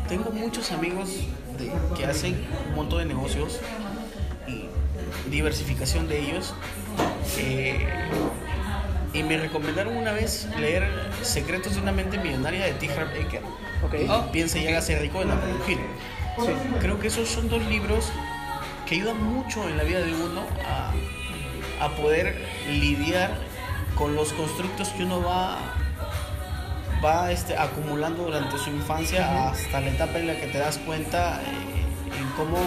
tengo 0.09 0.31
muchos 0.31 0.71
amigos 0.71 1.09
de- 1.57 1.71
que 1.95 2.05
hacen 2.05 2.45
un 2.69 2.75
montón 2.75 3.00
de 3.00 3.05
negocios 3.05 3.59
y 4.47 4.65
diversificación 5.29 6.07
de 6.09 6.19
ellos. 6.19 6.53
eh, 7.39 7.88
y 9.13 9.24
me 9.24 9.38
recomendaron 9.38 9.96
una 9.96 10.12
vez 10.12 10.48
leer 10.60 10.89
Secretos 11.22 11.75
de 11.75 11.82
una 11.82 11.91
mente 11.91 12.17
millonaria 12.17 12.65
de 12.65 12.74
T. 12.74 12.91
Harv 12.91 13.15
Eker. 13.15 13.41
Ok. 13.84 13.93
Y 13.93 14.08
Oh, 14.10 14.32
Piensa 14.32 14.58
y 14.60 14.67
hágase 14.67 14.98
rico 15.00 15.20
de 15.20 15.25
Napoleon 15.25 15.60
Hill. 15.67 15.79
Sí. 16.39 16.51
Creo 16.79 17.00
que 17.00 17.08
esos 17.08 17.29
son 17.29 17.48
dos 17.50 17.63
libros 17.67 18.12
que 18.88 18.96
ayudan 18.96 19.22
mucho 19.24 19.70
en 19.70 19.77
la 19.77 19.84
vida 19.84 20.00
de 20.01 20.13
uno 20.13 20.41
a, 20.67 20.91
a 21.86 21.89
poder 21.96 22.43
lidiar 22.67 23.32
con 23.96 24.15
los 24.15 24.34
constructos 24.34 24.89
que 24.89 25.03
uno 25.03 25.22
va, 25.24 25.58
va 27.03 27.32
este, 27.32 27.55
acumulando 27.58 28.24
durante 28.24 28.58
su 28.58 28.70
infancia 28.72 29.50
hasta 29.50 29.79
la 29.82 29.89
etapa 29.91 30.17
en 30.17 30.27
la 30.27 30.36
que 30.38 30.48
te 30.48 30.58
das 30.58 30.79
cuenta 30.79 31.39
eh, 31.41 32.17
en 32.20 32.27
cómo, 32.32 32.58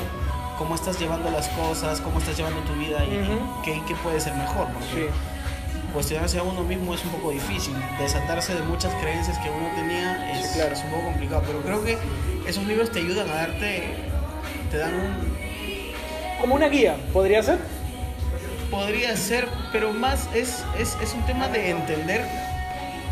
cómo 0.58 0.74
estás 0.76 0.98
llevando 1.00 1.30
las 1.30 1.48
cosas, 1.48 2.00
cómo 2.00 2.18
estás 2.20 2.36
llevando 2.36 2.60
tu 2.60 2.74
vida 2.74 3.04
y 3.04 3.64
qué, 3.64 3.80
qué 3.88 3.94
puede 3.96 4.20
ser 4.20 4.34
mejor. 4.34 4.68
Porque 4.68 4.86
Sí. 4.94 5.06
Cuestionarse 5.92 6.38
a 6.38 6.42
uno 6.42 6.62
mismo 6.62 6.94
es 6.94 7.04
un 7.04 7.10
poco 7.10 7.30
difícil. 7.30 7.74
Desatarse 7.98 8.54
de 8.54 8.62
muchas 8.62 8.92
creencias 8.94 9.38
que 9.38 9.50
uno 9.50 9.68
tenía 9.74 10.32
es, 10.32 10.46
Sí, 10.48 10.54
claro. 10.58 10.72
es 10.74 10.82
un 10.84 10.90
poco 10.90 11.04
complicado. 11.04 11.42
Pero 11.46 11.60
creo 11.62 11.84
que 11.84 11.98
esos 12.48 12.64
libros 12.66 12.90
te 12.92 12.98
ayudan 13.00 13.28
a 13.30 13.34
darte, 13.34 13.82
te 14.70 14.78
dan 14.78 14.94
un... 14.94 15.36
Como 16.40 16.54
una 16.54 16.68
guía, 16.68 16.96
¿podría 17.12 17.42
ser? 17.42 17.58
Podría 18.70 19.16
ser, 19.16 19.48
pero 19.72 19.92
más 19.92 20.28
es, 20.34 20.64
es, 20.78 20.96
es 21.02 21.14
un 21.14 21.24
tema 21.24 21.48
de 21.48 21.70
entender, 21.70 22.22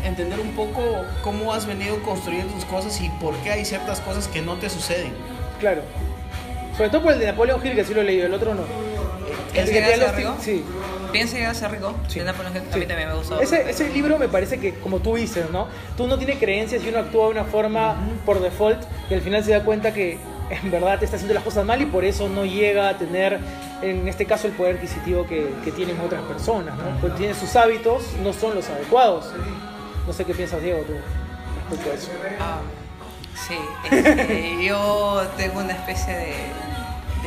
entender 0.03 0.39
un 0.39 0.51
poco 0.51 1.03
cómo 1.23 1.53
has 1.53 1.65
venido 1.65 2.01
construyendo 2.03 2.53
tus 2.53 2.65
cosas 2.65 2.99
y 3.01 3.09
por 3.21 3.35
qué 3.37 3.51
hay 3.51 3.65
ciertas 3.65 3.99
cosas 4.01 4.27
que 4.27 4.41
no 4.41 4.55
te 4.57 4.69
suceden. 4.69 5.13
Claro. 5.59 5.81
Sobre 6.77 6.89
todo 6.89 7.03
por 7.03 7.13
el 7.13 7.19
de 7.19 7.27
Napoleon 7.27 7.65
Hill, 7.65 7.73
que 7.73 7.85
sí 7.85 7.93
lo 7.93 8.01
he 8.01 8.03
leído, 8.03 8.25
el 8.27 8.33
otro 8.33 8.53
no. 8.53 8.63
¿Piensa 9.53 9.71
que 9.71 9.79
que 9.79 10.21
ti- 10.23 10.27
Sí. 10.41 10.63
Piensa 11.15 11.37
que 11.37 11.45
hace 11.45 11.67
rico. 11.69 11.95
Sí. 12.09 12.19
Napoleon 12.19 12.55
Hill, 12.55 12.63
A 12.73 12.77
mí 12.77 12.85
también 12.85 13.07
me 13.07 13.15
gustó. 13.15 13.39
Ese, 13.39 13.69
ese 13.69 13.89
libro 13.89 14.19
me 14.19 14.27
parece 14.27 14.59
que, 14.59 14.73
como 14.75 14.99
tú 14.99 15.15
dices, 15.15 15.49
¿no? 15.49 15.67
Tú 15.95 16.07
no 16.07 16.17
tienes 16.17 16.39
creencias 16.39 16.83
y 16.83 16.89
uno 16.89 16.99
actúa 16.99 17.25
de 17.25 17.31
una 17.31 17.45
forma 17.45 17.95
por 18.25 18.41
default 18.41 18.83
y 19.09 19.13
al 19.13 19.21
final 19.21 19.41
se 19.43 19.51
da 19.51 19.63
cuenta 19.63 19.93
que 19.93 20.17
en 20.49 20.71
verdad 20.71 20.99
te 20.99 21.05
está 21.05 21.15
haciendo 21.15 21.33
las 21.33 21.43
cosas 21.43 21.65
mal 21.65 21.81
y 21.81 21.85
por 21.85 22.03
eso 22.03 22.27
no 22.27 22.43
llega 22.45 22.89
a 22.89 22.97
tener, 22.97 23.39
en 23.81 24.07
este 24.09 24.25
caso, 24.25 24.47
el 24.47 24.53
poder 24.53 24.75
adquisitivo 24.75 25.25
que, 25.25 25.49
que 25.63 25.71
tienen 25.71 25.99
otras 26.01 26.21
personas, 26.23 26.75
¿no? 26.75 26.99
Pues 26.99 27.15
tiene 27.15 27.33
sus 27.33 27.55
hábitos, 27.55 28.03
no 28.21 28.33
son 28.33 28.53
los 28.53 28.69
adecuados. 28.69 29.31
No 30.05 30.11
sé 30.11 30.25
qué 30.25 30.33
piensas, 30.33 30.61
Diego, 30.61 30.81
tú 30.81 30.93
respecto 31.69 31.91
a 31.91 31.93
eso. 31.95 32.11
Ah, 32.39 32.59
sí, 33.47 33.55
este, 33.89 34.65
yo 34.65 35.23
tengo 35.37 35.61
una 35.61 35.73
especie 35.73 36.13
de, 36.13 36.33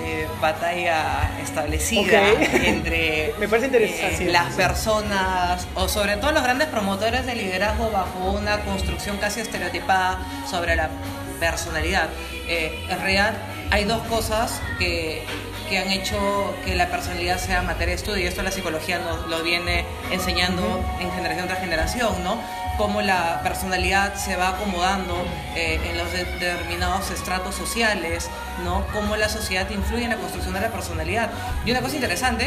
de 0.00 0.28
batalla 0.40 1.30
establecida 1.42 2.20
entre 2.64 3.34
Me 3.38 3.48
parece 3.48 3.66
interesante. 3.66 4.24
eh, 4.28 4.30
las 4.30 4.54
personas 4.54 5.66
o 5.74 5.88
sobre 5.88 6.16
todo 6.16 6.32
los 6.32 6.42
grandes 6.42 6.68
promotores 6.68 7.26
de 7.26 7.34
liderazgo 7.34 7.90
bajo 7.90 8.30
una 8.32 8.60
construcción 8.60 9.16
casi 9.18 9.40
estereotipada 9.40 10.18
sobre 10.48 10.76
la 10.76 10.90
personalidad. 11.40 12.08
Eh, 12.48 12.84
en 12.88 12.98
realidad 13.00 13.34
hay 13.70 13.84
dos 13.84 14.02
cosas 14.08 14.60
que, 14.78 15.22
que 15.68 15.78
han 15.78 15.90
hecho 15.90 16.16
que 16.64 16.74
la 16.74 16.88
personalidad 16.88 17.38
sea 17.38 17.62
materia 17.62 17.94
de 17.94 18.00
estudio 18.00 18.24
y 18.24 18.26
esto 18.26 18.42
la 18.42 18.50
psicología 18.52 18.98
nos 18.98 19.26
lo 19.28 19.42
viene 19.42 19.84
enseñando 20.10 20.62
en 21.00 21.10
generación 21.12 21.46
tras 21.46 21.60
generación, 21.60 22.24
¿no? 22.24 22.40
Cómo 22.78 23.02
la 23.02 23.40
personalidad 23.42 24.14
se 24.14 24.36
va 24.36 24.48
acomodando 24.50 25.14
eh, 25.56 25.78
en 25.90 25.98
los 25.98 26.10
de- 26.12 26.24
determinados 26.24 27.10
estratos 27.10 27.54
sociales, 27.56 28.30
¿no? 28.64 28.86
Cómo 28.94 29.16
la 29.16 29.28
sociedad 29.28 29.68
influye 29.68 30.04
en 30.04 30.10
la 30.10 30.16
construcción 30.16 30.54
de 30.54 30.60
la 30.60 30.68
personalidad. 30.68 31.28
Y 31.66 31.70
una 31.72 31.80
cosa 31.82 31.96
interesante 31.96 32.44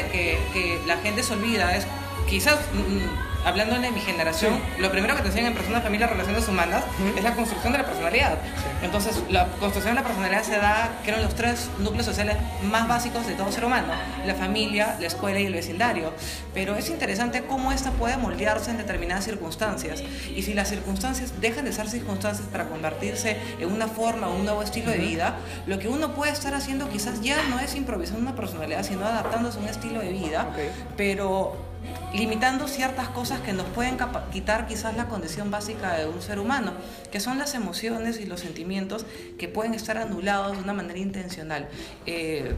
que 0.54 0.82
la 0.88 0.98
gente 0.98 1.22
se 1.22 1.34
olvida 1.34 1.76
es, 1.76 1.86
quizás 2.30 2.56
mm, 2.74 3.48
hablando 3.48 3.80
de 3.80 3.92
mi 3.92 4.00
generación, 4.00 4.60
lo 4.80 4.92
primero 4.92 5.16
que 5.16 5.22
te 5.22 5.28
enseñan 5.30 5.48
en 5.48 5.54
personas, 5.58 5.84
familia, 5.84 6.08
relaciones 6.08 6.48
humanas 6.48 6.84
es 7.18 7.24
la 7.24 7.34
construcción 7.34 7.74
de 7.74 7.80
la 7.80 7.86
personalidad. 7.86 8.38
Entonces, 8.84 9.22
la 9.30 9.48
construcción 9.60 9.96
de 9.96 10.02
la 10.02 10.08
personalidad 10.08 10.44
se 10.44 10.58
da, 10.58 10.90
creo, 11.04 11.18
en 11.18 11.24
los 11.24 11.36
tres 11.36 11.70
núcleos 11.80 12.06
sociales 12.06 12.38
más 12.70 12.88
básicos 12.88 13.26
de 13.28 13.34
todo 13.34 13.52
ser 13.52 13.66
humano, 13.66 13.88
la 14.26 14.36
familia, 14.36 14.96
la 15.00 15.08
escuela 15.08 15.40
y 15.40 15.46
el 15.46 15.54
vecindario. 15.54 16.14
Pero 16.54 16.76
es 16.76 16.90
interesante 16.90 17.44
cómo 17.44 17.72
esta 17.72 17.92
puede 17.92 18.18
moldearse 18.18 18.72
en 18.72 18.78
determinadas 18.78 19.26
circunstancias. 19.26 20.04
Y 20.36 20.44
si 20.44 20.54
las 20.54 20.70
circunstancias 20.70 21.34
dejan 21.42 21.66
de 21.66 21.74
ser 21.74 21.90
circunstancias 21.90 22.48
para 22.52 22.66
convertirse 22.66 23.38
en 23.60 23.72
una 23.72 23.88
forma 23.88 24.28
o 24.28 24.36
un 24.36 24.46
nuevo 24.46 24.62
estilo 24.62 24.92
de 24.92 24.98
vida, 25.00 25.36
lo 25.66 25.80
que 25.80 25.88
uno 25.88 26.14
puede 26.14 26.32
estar 26.32 26.54
haciendo 26.54 26.90
quizás 26.90 27.22
ya 27.22 27.42
no 27.50 27.60
es 27.60 27.76
improvisando 27.76 28.22
una 28.22 28.36
personalidad, 28.36 28.84
sino 28.84 29.06
adaptándose 29.06 29.58
a 29.58 29.62
un 29.62 29.68
estilo 29.68 30.00
de 30.00 30.10
vida, 30.12 30.48
Ok. 30.52 30.60
pero 30.96 31.71
limitando 32.14 32.68
ciertas 32.68 33.08
cosas 33.10 33.40
que 33.42 33.54
nos 33.54 33.66
pueden 33.68 33.98
quitar 34.32 34.68
quizás 34.68 34.96
la 34.98 35.08
condición 35.08 35.50
básica 35.52 35.94
de 35.98 36.06
un 36.08 36.22
ser 36.22 36.40
humano, 36.40 36.74
que 37.12 37.20
son 37.20 37.38
las 37.38 37.54
emociones 37.56 38.20
y 38.20 38.26
los 38.26 38.40
sentimientos 38.42 39.06
que 39.38 39.48
pueden 39.48 39.74
estar 39.74 39.98
anulados 39.98 40.58
de 40.58 40.64
una 40.64 40.74
manera 40.74 41.00
intencional. 41.00 41.68
Eh, 42.06 42.54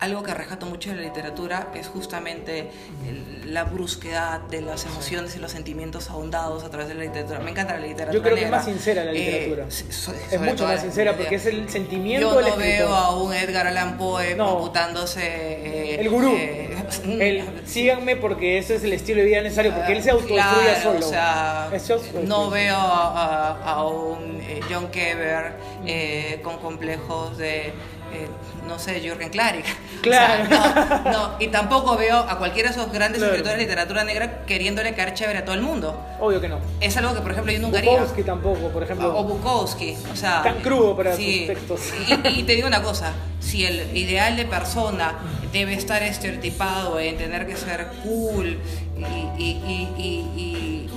algo 0.00 0.22
que 0.22 0.32
rescato 0.32 0.64
mucho 0.66 0.90
de 0.90 0.96
la 0.96 1.02
literatura 1.02 1.72
es 1.74 1.88
justamente 1.88 2.70
el- 3.08 3.52
la 3.52 3.64
brusquedad 3.64 4.38
de 4.42 4.60
las 4.62 4.84
emociones 4.86 5.34
y 5.34 5.40
los 5.40 5.50
sentimientos 5.50 6.08
ahondados 6.08 6.62
a 6.62 6.70
través 6.70 6.86
de 6.86 6.94
la 6.94 7.00
literatura. 7.02 7.40
Me 7.40 7.50
encanta 7.50 7.74
la 7.74 7.80
literatura. 7.80 8.12
Yo 8.12 8.22
creo 8.22 8.34
que 8.36 8.42
es 8.42 8.46
negra. 8.46 8.58
más 8.58 8.64
sincera 8.66 9.02
la 9.04 9.10
Eh, 9.10 9.14
literatura. 9.14 9.64
sí, 9.70 9.86
so- 9.90 10.14
Es 10.30 10.40
mucho 10.40 10.66
más 10.68 10.82
sincera 10.82 11.16
porque 11.16 11.34
es 11.34 11.46
el 11.46 11.68
sentimiento 11.68 12.28
Yo 12.30 12.36
del 12.36 12.44
no 12.44 12.50
escritor. 12.52 12.78
veo 12.78 12.94
a 12.94 13.20
un 13.20 13.34
Edgar 13.34 13.66
Allan 13.66 13.98
Poe 13.98 14.36
No. 14.36 14.50
computándose. 14.54 15.20
eh, 15.24 16.00
El 16.00 16.08
gurú. 16.10 16.32
eh, 16.36 16.76
El, 17.06 17.44
síganme 17.66 18.16
porque 18.16 18.58
ese 18.58 18.76
es 18.76 18.84
el 18.84 18.92
estilo 18.92 19.20
de 19.20 19.26
vida 19.26 19.40
necesario, 19.42 19.72
porque 19.74 19.92
él 19.92 20.02
se 20.02 20.10
autodestruye 20.10 20.64
Claro, 20.64 20.80
solo. 20.82 21.06
O 21.06 21.08
sea, 21.08 21.64
autodestruye. 21.64 22.26
no 22.26 22.50
veo 22.50 22.74
a, 22.76 23.52
a- 23.52 23.72
a 23.74 23.86
un 23.86 24.40
eh, 24.40 24.60
John 24.70 24.88
Kever 24.90 25.52
eh, 25.86 26.40
con 26.42 26.56
complejos 26.58 27.36
de, 27.38 27.72
eh, 28.12 28.28
no 28.66 28.78
sé, 28.78 29.00
Jürgen 29.00 29.30
Klarik. 29.30 29.64
O 29.98 30.10
sea, 30.10 30.46
Claro. 30.48 31.02
no, 31.04 31.10
no, 31.12 31.30
y 31.40 31.48
tampoco 31.48 31.96
veo 31.96 32.16
a 32.18 32.38
cualquiera 32.38 32.70
de 32.70 32.76
esos 32.76 32.92
grandes 32.92 33.18
Claro. 33.18 33.32
escritores 33.34 33.58
de 33.58 33.64
literatura 33.64 34.04
negra 34.04 34.44
queriéndole 34.46 34.94
caer 34.94 35.12
chévere 35.14 35.38
a 35.40 35.44
todo 35.44 35.54
el 35.56 35.60
mundo. 35.62 36.00
Obvio 36.20 36.40
que 36.40 36.48
no. 36.48 36.58
Es 36.80 36.96
algo 36.96 37.14
que, 37.14 37.20
por 37.20 37.32
ejemplo, 37.32 37.52
yo 37.52 37.58
nunca 37.58 37.78
haría. 37.78 37.90
Bukowski 37.92 38.22
tampoco, 38.22 38.68
por 38.68 38.82
ejemplo. 38.84 39.18
O 39.18 39.24
Bukowski, 39.24 39.96
o 40.12 40.16
sea... 40.16 40.42
Tan 40.42 40.60
crudo 40.60 40.96
para 40.96 41.16
sus 41.16 41.24
textos. 41.24 41.80
Y, 42.08 42.28
y 42.40 42.42
te 42.44 42.52
digo 42.54 42.68
una 42.68 42.82
cosa, 42.82 43.12
si 43.40 43.64
el 43.66 43.96
ideal 43.96 44.36
de 44.36 44.44
persona 44.44 45.14
debe 45.52 45.74
estar 45.74 46.02
estereotipado 46.02 47.00
en 47.00 47.16
tener 47.18 47.46
que 47.46 47.56
ser 47.56 47.88
cool 48.04 48.58
y, 48.96 49.42
y, 49.42 49.90
y, 49.98 50.88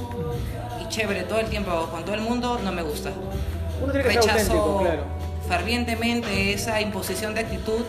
y, 0.81 0.87
chévere 0.89 1.23
todo 1.23 1.39
el 1.39 1.47
tiempo 1.47 1.87
con 1.89 2.03
todo 2.03 2.15
el 2.15 2.21
mundo, 2.21 2.59
no 2.63 2.71
me 2.73 2.81
gusta. 2.81 3.11
Uno 3.81 3.91
tiene 3.93 4.07
que 4.09 4.13
ser 4.21 4.29
auténtico, 4.31 4.55
Rechazo 4.55 4.79
claro. 4.81 5.03
Fervientemente 5.47 6.53
esa 6.53 6.81
imposición 6.81 7.33
de 7.33 7.41
actitud. 7.41 7.81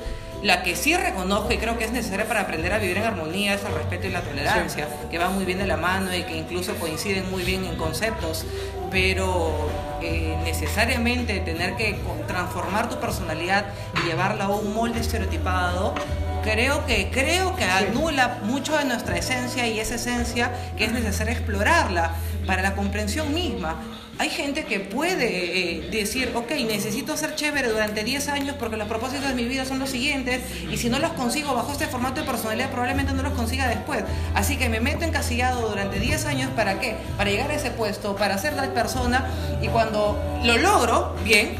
La 0.42 0.64
que 0.64 0.74
sí 0.74 0.96
reconozco 0.96 1.52
y 1.52 1.58
creo 1.58 1.78
que 1.78 1.84
es 1.84 1.92
necesaria 1.92 2.26
para 2.26 2.40
aprender 2.40 2.72
a 2.72 2.78
vivir 2.78 2.98
en 2.98 3.04
armonía 3.04 3.54
es 3.54 3.64
el 3.64 3.72
respeto 3.72 4.08
y 4.08 4.10
la 4.10 4.22
tolerancia, 4.22 4.88
que 5.08 5.18
van 5.18 5.34
muy 5.34 5.44
bien 5.44 5.58
de 5.58 5.66
la 5.68 5.76
mano 5.76 6.12
y 6.14 6.24
que 6.24 6.36
incluso 6.36 6.74
coinciden 6.76 7.30
muy 7.30 7.44
bien 7.44 7.64
en 7.64 7.76
conceptos, 7.76 8.44
pero 8.90 9.70
eh, 10.02 10.36
necesariamente 10.42 11.38
tener 11.38 11.76
que 11.76 11.96
transformar 12.26 12.88
tu 12.88 12.98
personalidad 12.98 13.66
y 14.02 14.08
llevarla 14.08 14.46
a 14.46 14.48
un 14.48 14.74
molde 14.74 14.98
estereotipado, 14.98 15.94
creo 16.42 16.84
que, 16.86 17.08
creo 17.10 17.54
que 17.54 17.64
anula 17.64 18.40
mucho 18.42 18.76
de 18.76 18.84
nuestra 18.84 19.16
esencia 19.16 19.68
y 19.68 19.78
esa 19.78 19.94
esencia 19.94 20.50
que 20.76 20.86
es 20.86 20.92
necesaria 20.92 21.34
explorarla 21.34 22.16
para 22.46 22.62
la 22.62 22.74
comprensión 22.74 23.32
misma. 23.32 23.76
Hay 24.18 24.28
gente 24.30 24.64
que 24.64 24.78
puede 24.78 25.78
eh, 25.78 25.88
decir, 25.90 26.30
ok, 26.34 26.50
necesito 26.66 27.16
ser 27.16 27.34
chévere 27.34 27.68
durante 27.68 28.04
10 28.04 28.28
años 28.28 28.54
porque 28.58 28.76
los 28.76 28.86
propósitos 28.86 29.26
de 29.28 29.34
mi 29.34 29.44
vida 29.44 29.64
son 29.64 29.78
los 29.78 29.90
siguientes 29.90 30.40
y 30.70 30.76
si 30.76 30.88
no 30.90 30.98
los 30.98 31.12
consigo 31.12 31.54
bajo 31.54 31.72
este 31.72 31.86
formato 31.86 32.20
de 32.20 32.26
personalidad 32.26 32.70
probablemente 32.70 33.12
no 33.14 33.22
los 33.22 33.32
consiga 33.32 33.66
después. 33.68 34.04
Así 34.34 34.56
que 34.56 34.68
me 34.68 34.80
meto 34.80 35.04
encasillado 35.04 35.68
durante 35.68 35.98
10 35.98 36.26
años 36.26 36.50
para 36.54 36.78
qué? 36.78 36.94
Para 37.16 37.30
llegar 37.30 37.50
a 37.50 37.54
ese 37.54 37.70
puesto, 37.70 38.14
para 38.14 38.38
ser 38.38 38.54
tal 38.54 38.72
persona 38.72 39.26
y 39.60 39.68
cuando 39.68 40.22
lo 40.44 40.56
logro, 40.58 41.16
bien, 41.24 41.54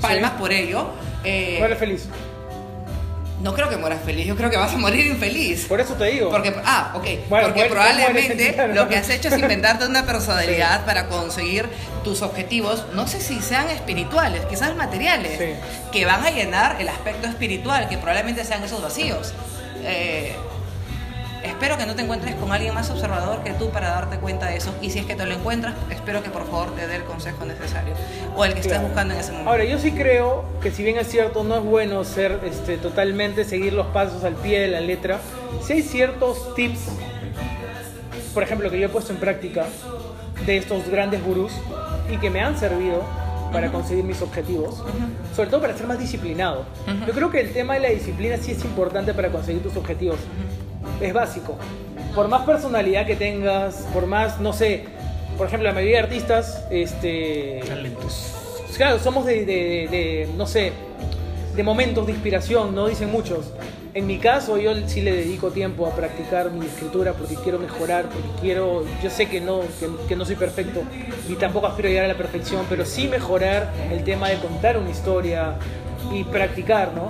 palmas 0.00 0.32
Sí. 0.32 0.36
por 0.40 0.52
ello. 0.52 0.86
eh, 1.24 1.58
No 1.60 1.66
eres 1.66 1.78
feliz. 1.78 2.08
No 3.40 3.54
creo 3.54 3.68
que 3.68 3.76
mueras 3.76 4.00
feliz, 4.04 4.26
yo 4.26 4.34
creo 4.36 4.50
que 4.50 4.56
vas 4.56 4.74
a 4.74 4.78
morir 4.78 5.06
infeliz. 5.06 5.66
Por 5.66 5.80
eso 5.80 5.94
te 5.94 6.04
digo. 6.06 6.30
Porque, 6.30 6.54
ah, 6.64 6.92
ok. 6.94 7.04
Bueno, 7.28 7.46
porque 7.48 7.60
mueres- 7.60 7.70
probablemente 7.72 8.52
mueres, 8.56 8.76
lo 8.76 8.88
que 8.88 8.96
has 8.96 9.08
hecho 9.10 9.28
es 9.28 9.38
inventarte 9.38 9.86
una 9.86 10.04
personalidad 10.06 10.84
para 10.84 11.06
conseguir 11.08 11.68
tus 12.02 12.22
objetivos, 12.22 12.86
no 12.94 13.06
sé 13.06 13.20
si 13.20 13.40
sean 13.40 13.68
espirituales, 13.68 14.44
quizás 14.46 14.74
materiales, 14.76 15.38
Sí. 15.38 15.54
que 15.92 16.04
van 16.04 16.24
a 16.24 16.30
llenar 16.30 16.76
el 16.80 16.88
aspecto 16.88 17.28
espiritual, 17.28 17.88
que 17.88 17.96
probablemente 17.96 18.44
sean 18.44 18.62
esos 18.64 18.82
vacíos. 18.82 19.32
Eh, 19.84 20.34
espero 21.44 21.76
que 21.76 21.86
no 21.86 21.94
te 21.94 22.02
encuentres 22.02 22.34
con 22.36 22.52
alguien 22.52 22.74
más 22.74 22.90
observador 22.90 23.42
que 23.42 23.52
tú 23.52 23.70
para 23.70 23.90
darte 23.90 24.18
cuenta 24.18 24.46
de 24.46 24.56
eso. 24.56 24.74
Y 24.80 24.90
si 24.90 24.98
es 25.00 25.06
que 25.06 25.14
te 25.14 25.26
lo 25.26 25.34
encuentras, 25.34 25.74
espero 25.90 26.22
que 26.22 26.30
por 26.30 26.46
favor 26.46 26.74
te 26.74 26.86
dé 26.86 26.96
el 26.96 27.04
consejo 27.04 27.44
necesario. 27.44 27.94
O 28.36 28.44
el 28.44 28.52
que 28.54 28.60
estés 28.60 28.74
Claro. 28.74 28.88
buscando 28.88 29.14
en 29.14 29.20
ese 29.20 29.30
momento. 29.32 29.50
Ahora, 29.50 29.64
yo 29.64 29.78
sí 29.78 29.92
creo 29.92 30.44
que 30.62 30.70
si 30.70 30.82
bien 30.82 30.98
es 30.98 31.08
cierto, 31.08 31.44
no 31.44 31.56
es 31.56 31.62
bueno 31.64 32.04
ser 32.04 32.40
este, 32.44 32.76
totalmente 32.78 33.44
seguir 33.44 33.72
los 33.72 33.86
pasos 33.88 34.24
al 34.24 34.34
pie 34.34 34.60
de 34.60 34.68
la 34.68 34.80
letra, 34.80 35.18
si 35.62 35.74
hay 35.74 35.82
ciertos 35.82 36.54
tips 36.54 36.80
por 38.34 38.42
ejemplo, 38.42 38.70
que 38.70 38.78
yo 38.78 38.86
he 38.86 38.88
puesto 38.88 39.12
en 39.12 39.18
práctica 39.18 39.66
de 40.46 40.58
estos 40.58 40.88
grandes 40.88 41.24
gurús 41.24 41.50
y 42.08 42.18
que 42.18 42.30
me 42.30 42.40
han 42.40 42.56
servido 42.56 43.02
para 43.52 43.72
conseguir 43.72 44.04
mis 44.04 44.22
objetivos, 44.22 44.84
sobre 45.34 45.50
todo 45.50 45.60
para 45.60 45.76
ser 45.76 45.86
más 45.88 45.98
disciplinado. 45.98 46.64
Yo 47.06 47.12
creo 47.14 47.30
que 47.30 47.40
el 47.40 47.52
tema 47.52 47.74
de 47.74 47.80
la 47.80 47.88
disciplina 47.88 48.36
sí 48.36 48.52
es 48.52 48.64
importante 48.64 49.12
para 49.12 49.30
conseguir 49.30 49.62
tus 49.62 49.76
objetivos. 49.76 50.18
Es 51.00 51.12
básico. 51.12 51.56
Por 52.14 52.28
más 52.28 52.42
personalidad 52.42 53.06
que 53.06 53.16
tengas, 53.16 53.86
por 53.92 54.06
más, 54.06 54.40
no 54.40 54.52
sé, 54.52 54.84
por 55.36 55.46
ejemplo, 55.46 55.68
la 55.68 55.74
mayoría 55.74 55.98
de 55.98 56.02
artistas, 56.04 56.64
este... 56.70 57.60
Talentos. 57.66 58.34
Claro, 58.76 58.98
somos 58.98 59.24
de, 59.26 59.44
de- 59.44 59.44
de- 59.46 59.88
de, 59.88 60.28
no 60.36 60.46
sé, 60.46 60.72
de 61.54 61.62
momentos 61.62 62.06
de 62.06 62.12
inspiración, 62.12 62.74
¿no? 62.74 62.86
Dicen 62.88 63.10
muchos. 63.10 63.52
En 63.94 64.06
mi 64.06 64.18
caso, 64.18 64.58
yo 64.58 64.72
sí 64.86 65.00
le 65.00 65.12
dedico 65.12 65.50
tiempo 65.50 65.86
a 65.86 65.90
practicar 65.90 66.50
mi 66.52 66.66
escritura 66.66 67.14
porque 67.14 67.34
quiero 67.36 67.58
mejorar, 67.58 68.04
porque 68.04 68.28
quiero, 68.40 68.84
yo 69.02 69.10
sé 69.10 69.26
que 69.26 69.40
no, 69.40 69.60
que, 69.80 69.88
que 70.08 70.14
no 70.14 70.24
soy 70.24 70.36
perfecto 70.36 70.82
y 71.28 71.34
tampoco 71.34 71.66
aspiro 71.66 71.88
a 71.88 71.90
llegar 71.90 72.04
a 72.04 72.08
la 72.08 72.14
perfección, 72.16 72.64
pero 72.68 72.84
sí 72.84 73.08
mejorar 73.08 73.72
el 73.90 74.04
tema 74.04 74.28
de 74.28 74.36
contar 74.36 74.76
una 74.78 74.90
historia 74.90 75.54
y 76.12 76.22
practicar, 76.24 76.92
¿no? 76.94 77.08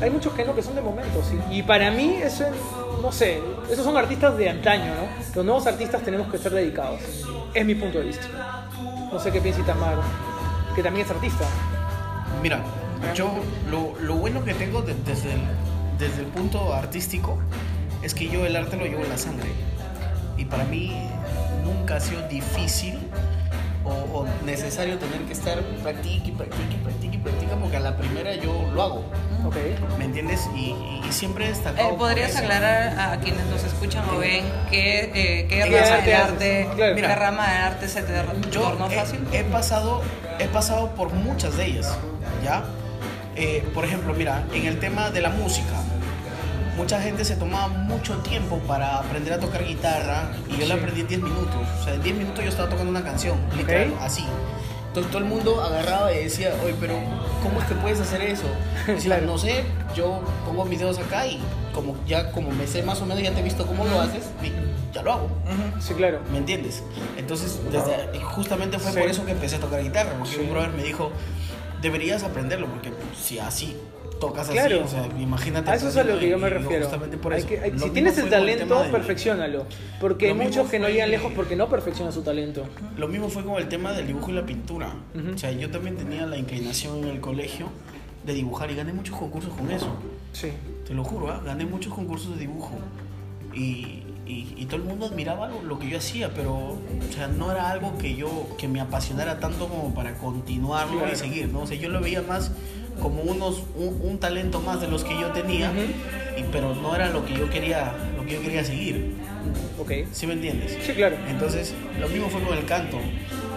Hay 0.00 0.10
muchos 0.10 0.32
que 0.32 0.44
no, 0.44 0.54
que 0.54 0.62
son 0.62 0.74
de 0.74 0.80
momentos. 0.80 1.26
Y, 1.50 1.58
y 1.58 1.62
para 1.62 1.90
mí, 1.90 2.16
eso, 2.22 2.44
es- 2.46 2.54
no 3.02 3.12
sé, 3.12 3.40
esos 3.70 3.84
son 3.84 3.96
artistas 3.96 4.36
de 4.36 4.48
antaño, 4.50 4.86
¿no? 4.94 5.34
Los 5.34 5.44
nuevos 5.44 5.66
artistas 5.66 6.02
tenemos 6.02 6.30
que 6.30 6.38
ser 6.38 6.52
dedicados. 6.52 7.00
Es 7.54 7.64
mi 7.66 7.74
punto 7.74 7.98
de 7.98 8.04
vista. 8.06 8.26
No 9.12 9.18
sé 9.18 9.30
qué 9.32 9.40
piensa 9.40 9.60
Itamar, 9.60 9.96
que 10.74 10.82
también 10.82 11.04
es 11.06 11.10
artista. 11.12 11.44
Mira, 12.42 12.60
yo 13.14 13.30
lo, 13.70 13.94
lo 14.00 14.14
bueno 14.16 14.44
que 14.44 14.54
tengo 14.54 14.82
de- 14.82 14.94
desde, 15.04 15.32
el, 15.34 15.40
desde 15.98 16.20
el 16.20 16.26
punto 16.28 16.72
artístico 16.74 17.38
es 18.02 18.14
que 18.14 18.28
yo 18.28 18.46
el 18.46 18.56
arte 18.56 18.76
lo 18.76 18.84
llevo 18.86 19.02
en 19.02 19.10
la 19.10 19.18
sangre. 19.18 19.50
Y 20.38 20.44
para 20.46 20.64
mí 20.64 20.92
nunca 21.64 21.96
ha 21.96 22.00
sido 22.00 22.26
difícil 22.28 22.98
o, 23.84 23.90
o 23.90 24.26
necesario 24.46 24.98
tener 24.98 25.22
que 25.22 25.32
estar 25.32 25.60
practique, 25.82 26.32
practique, 26.32 26.76
practique, 26.82 27.18
practique, 27.18 27.54
porque 27.60 27.76
a 27.76 27.80
la 27.80 27.96
primera 27.96 28.34
yo 28.36 28.70
lo 28.74 28.82
hago. 28.82 29.04
Ok. 29.46 29.56
¿Me 29.98 30.04
entiendes? 30.04 30.48
Y, 30.54 30.70
y- 30.70 31.02
y 31.08 31.12
siempre 31.12 31.46
he 31.46 31.48
destacado. 31.48 31.90
Eh, 31.90 31.94
¿Podrías 31.98 32.36
aclarar 32.36 32.98
a 32.98 33.18
quienes 33.20 33.44
nos 33.46 33.64
escuchan 33.64 34.04
o 34.10 34.18
ven 34.18 34.44
qué, 34.70 35.00
eh, 35.14 35.46
qué 35.48 35.48
¿Qué 35.48 35.64
rama 35.80 35.96
de 36.04 36.14
arte, 36.14 36.68
Claro. 36.74 36.94
qué 36.94 37.00
Mira. 37.02 37.14
rama 37.16 37.50
de 37.50 37.56
arte 37.58 37.88
se 37.88 38.02
te 38.02 38.12
yo 38.50 38.60
tornó 38.62 38.90
he, 38.90 38.94
fácil? 38.96 39.20
he 39.32 39.44
pasado 39.44 40.02
he 40.38 40.46
pasado 40.48 40.90
por 40.94 41.12
muchas 41.12 41.56
de 41.56 41.66
ellas 41.66 41.96
ya 42.44 42.62
Eh, 43.36 43.66
por 43.74 43.84
ejemplo 43.84 44.12
mira 44.12 44.42
en 44.52 44.66
el 44.66 44.78
tema 44.80 45.10
de 45.10 45.20
la 45.20 45.30
música 45.30 45.76
mucha 46.76 47.00
gente 47.00 47.24
se 47.24 47.36
tomaba 47.36 47.68
mucho 47.68 48.16
tiempo 48.18 48.58
para 48.66 48.98
aprender 48.98 49.32
a 49.32 49.38
tocar 49.38 49.64
guitarra 49.64 50.30
y 50.48 50.56
yo 50.60 50.66
la 50.66 50.74
Sí. 50.74 50.80
aprendí 50.80 51.00
en 51.02 51.06
10 51.08 51.20
minutos 51.22 51.56
o 51.80 51.84
sea 51.84 51.94
en 51.94 52.02
10 52.02 52.16
minutos 52.16 52.42
yo 52.44 52.50
estaba 52.50 52.68
tocando 52.68 52.90
una 52.90 53.04
canción 53.04 53.38
literal 53.56 53.92
Ok. 53.94 54.02
así 54.02 54.24
entonces 54.90 55.10
todo 55.12 55.22
el 55.22 55.28
mundo 55.28 55.62
agarraba 55.62 56.12
y 56.12 56.24
decía 56.24 56.52
oye 56.64 56.74
pero 56.80 56.94
cómo 57.42 57.60
es 57.60 57.66
que 57.66 57.74
puedes 57.76 58.00
hacer 58.00 58.20
eso 58.22 58.44
decía, 58.86 59.16
Claro. 59.16 59.26
no 59.26 59.38
sé 59.38 59.64
yo 59.96 60.20
pongo 60.44 60.64
mis 60.64 60.78
dedos 60.80 60.98
acá 60.98 61.26
y 61.26 61.40
como 61.72 61.94
ya 62.06 62.32
como 62.32 62.50
me 62.50 62.66
sé 62.66 62.82
más 62.82 63.00
o 63.00 63.06
menos 63.06 63.22
ya 63.22 63.32
te 63.32 63.40
he 63.40 63.42
visto 63.44 63.64
cómo 63.66 63.84
lo 63.84 64.00
haces 64.00 64.24
ya 64.92 65.02
lo 65.02 65.12
hago. 65.12 65.28
Sí, 65.80 65.94
claro. 65.94 66.18
¿Me 66.32 66.38
entiendes? 66.38 66.82
Entonces, 67.16 67.60
desde, 67.70 68.18
justamente 68.24 68.76
fue 68.80 68.90
Sí. 68.90 68.98
por 68.98 69.08
eso 69.08 69.24
que 69.24 69.30
empecé 69.30 69.54
a 69.54 69.60
tocar 69.60 69.80
guitarra, 69.84 70.14
porque 70.18 70.34
Sí. 70.34 70.40
un 70.40 70.50
brother 70.50 70.70
me 70.70 70.82
dijo, 70.82 71.12
deberías 71.80 72.24
aprenderlo, 72.24 72.66
porque 72.66 72.92
si 73.16 73.38
así 73.38 73.76
tocas 74.20 74.48
Claro. 74.48 74.84
así, 74.84 74.96
o 74.96 75.02
sea, 75.02 75.08
imagínate. 75.20 75.70
A 75.70 75.74
eso 75.74 75.88
es 75.88 75.96
a 75.96 76.04
lo 76.04 76.18
que 76.20 76.28
yo 76.28 76.38
me 76.38 76.48
refiero. 76.48 76.84
Justamente 76.84 77.16
por 77.16 77.32
Hay 77.32 77.40
eso. 77.40 77.48
que- 77.48 77.58
hay- 77.60 77.72
Lo 77.72 77.78
si 77.80 77.90
tienes 77.90 78.16
el 78.18 78.30
talento, 78.30 78.80
del- 78.82 78.90
perfeccionalo. 78.92 79.66
Porque 80.00 80.28
hay 80.28 80.34
muchos 80.34 80.68
que 80.70 80.78
no 80.78 80.88
llegan 80.88 81.10
lejos 81.10 81.32
porque 81.34 81.56
no 81.56 81.68
perfeccionan 81.68 82.12
su 82.12 82.22
talento. 82.22 82.64
Lo 82.96 83.08
mismo 83.08 83.28
fue 83.28 83.44
con 83.44 83.56
el 83.56 83.68
tema 83.68 83.92
del 83.92 84.06
dibujo 84.06 84.30
y 84.30 84.34
la 84.34 84.46
pintura. 84.46 84.92
O 85.34 85.38
sea, 85.38 85.50
yo 85.50 85.70
también 85.70 85.96
tenía 85.96 86.26
la 86.26 86.36
inclinación 86.36 86.98
en 86.98 87.08
el 87.08 87.20
colegio 87.20 87.66
de 88.24 88.34
dibujar 88.34 88.70
y 88.70 88.74
gané 88.76 88.92
muchos 88.92 89.16
concursos 89.16 89.52
con 89.54 89.70
eso. 89.70 89.88
Sí. 90.32 90.52
Te 90.86 90.94
lo 90.94 91.02
juro, 91.02 91.30
¿ah? 91.32 91.40
gané 91.44 91.64
muchos 91.64 91.92
concursos 91.94 92.34
de 92.34 92.40
dibujo. 92.40 92.72
Y, 93.54 94.02
y- 94.26 94.54
y 94.56 94.66
todo 94.66 94.76
el 94.76 94.82
mundo 94.84 95.06
admiraba 95.06 95.48
lo, 95.48 95.62
lo 95.62 95.78
que 95.78 95.88
yo 95.88 95.98
hacía, 95.98 96.32
pero 96.34 96.54
o 96.54 96.78
sea, 97.12 97.26
no 97.26 97.50
era 97.50 97.70
algo 97.70 97.96
que 97.98 98.14
yo 98.14 98.46
que 98.58 98.68
me 98.68 98.80
apasionara 98.80 99.40
tanto 99.40 99.66
como 99.68 99.92
para 99.94 100.14
continuarlo 100.14 100.98
Claro. 100.98 101.12
y 101.12 101.16
seguir, 101.16 101.48
¿no? 101.48 101.60
O 101.62 101.66
sea, 101.66 101.76
yo 101.76 101.88
lo 101.88 102.00
veía 102.00 102.22
más 102.22 102.52
como 103.00 103.22
unos 103.22 103.62
un, 103.76 104.00
un 104.02 104.18
talento 104.18 104.60
más 104.60 104.80
de 104.80 104.88
los 104.88 105.02
que 105.04 105.18
yo 105.18 105.28
tenía, 105.32 105.70
Ujú. 105.70 106.40
y, 106.40 106.44
pero 106.52 106.74
no 106.74 106.94
era 106.94 107.10
lo 107.10 107.24
que 107.24 107.34
yo 107.34 107.48
quería 107.50 107.92
lo 108.16 108.24
que 108.24 108.34
yo 108.34 108.42
quería 108.42 108.64
seguir. 108.64 109.14
Ok. 109.80 109.92
¿Sí 110.12 110.26
me 110.26 110.34
entiendes? 110.34 110.76
Sí, 110.84 110.92
claro. 110.92 111.16
Entonces, 111.28 111.74
lo 111.98 112.08
mismo 112.08 112.28
fue 112.28 112.42
con 112.42 112.56
el 112.56 112.64
canto. 112.66 112.98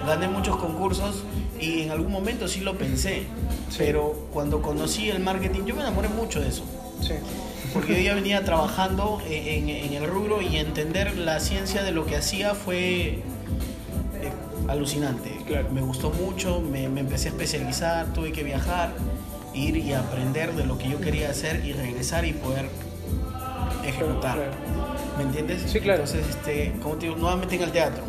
Gané 0.08 0.27
muchos 0.27 0.56
concursos 0.58 1.23
y 1.60 1.82
en 1.82 1.91
algún 1.91 2.12
momento 2.12 2.47
sí 2.47 2.62
lo 2.62 2.77
pensé, 2.77 3.23
Sí. 3.69 3.77
pero 3.77 4.27
cuando 4.32 4.62
conocí 4.62 5.10
el 5.10 5.19
marketing, 5.19 5.65
yo 5.65 5.75
me 5.75 5.82
enamoré 5.82 6.08
mucho 6.10 6.39
de 6.41 6.47
eso. 6.49 6.63
Sí. 7.01 7.13
Porque 7.73 7.95
yo 7.95 8.01
ya 8.01 8.13
venía 8.21 8.43
trabajando 8.45 9.21
en, 9.29 9.67
en 9.69 9.93
el 9.93 10.08
rubro 10.08 10.41
y 10.41 10.58
entender 10.58 11.17
la 11.17 11.39
ciencia 11.39 11.84
de 11.84 11.91
lo 11.91 12.06
que 12.06 12.15
hacía 12.17 12.53
fue 12.56 13.19
eh, 14.21 14.32
alucinante. 14.67 15.32
Claro. 15.47 15.69
Me 15.71 15.82
gustó 15.82 16.10
mucho, 16.12 16.62
me, 16.62 16.88
me 16.89 17.01
empecé 17.01 17.27
a 17.29 17.32
especializar, 17.32 18.13
tuve 18.13 18.32
que 18.32 18.43
viajar, 18.43 18.93
ir 19.53 19.77
y 19.77 19.93
aprender 19.93 20.53
de 20.53 20.65
lo 20.65 20.77
que 20.77 20.89
yo 20.89 20.99
quería 20.99 21.29
hacer 21.29 21.63
y 21.65 21.73
regresar 21.73 22.25
y 22.25 22.33
poder 22.33 22.69
ejecutar. 23.85 24.37
¿Me 25.17 25.23
entiendes? 25.23 25.63
Sí, 25.67 25.79
claro. 25.79 26.03
Entonces, 26.03 26.27
este, 26.29 26.73
como 26.81 26.95
te 26.95 27.07
digo, 27.07 27.17
nuevamente 27.17 27.55
en 27.55 27.63
el 27.63 27.71
teatro. 27.71 28.03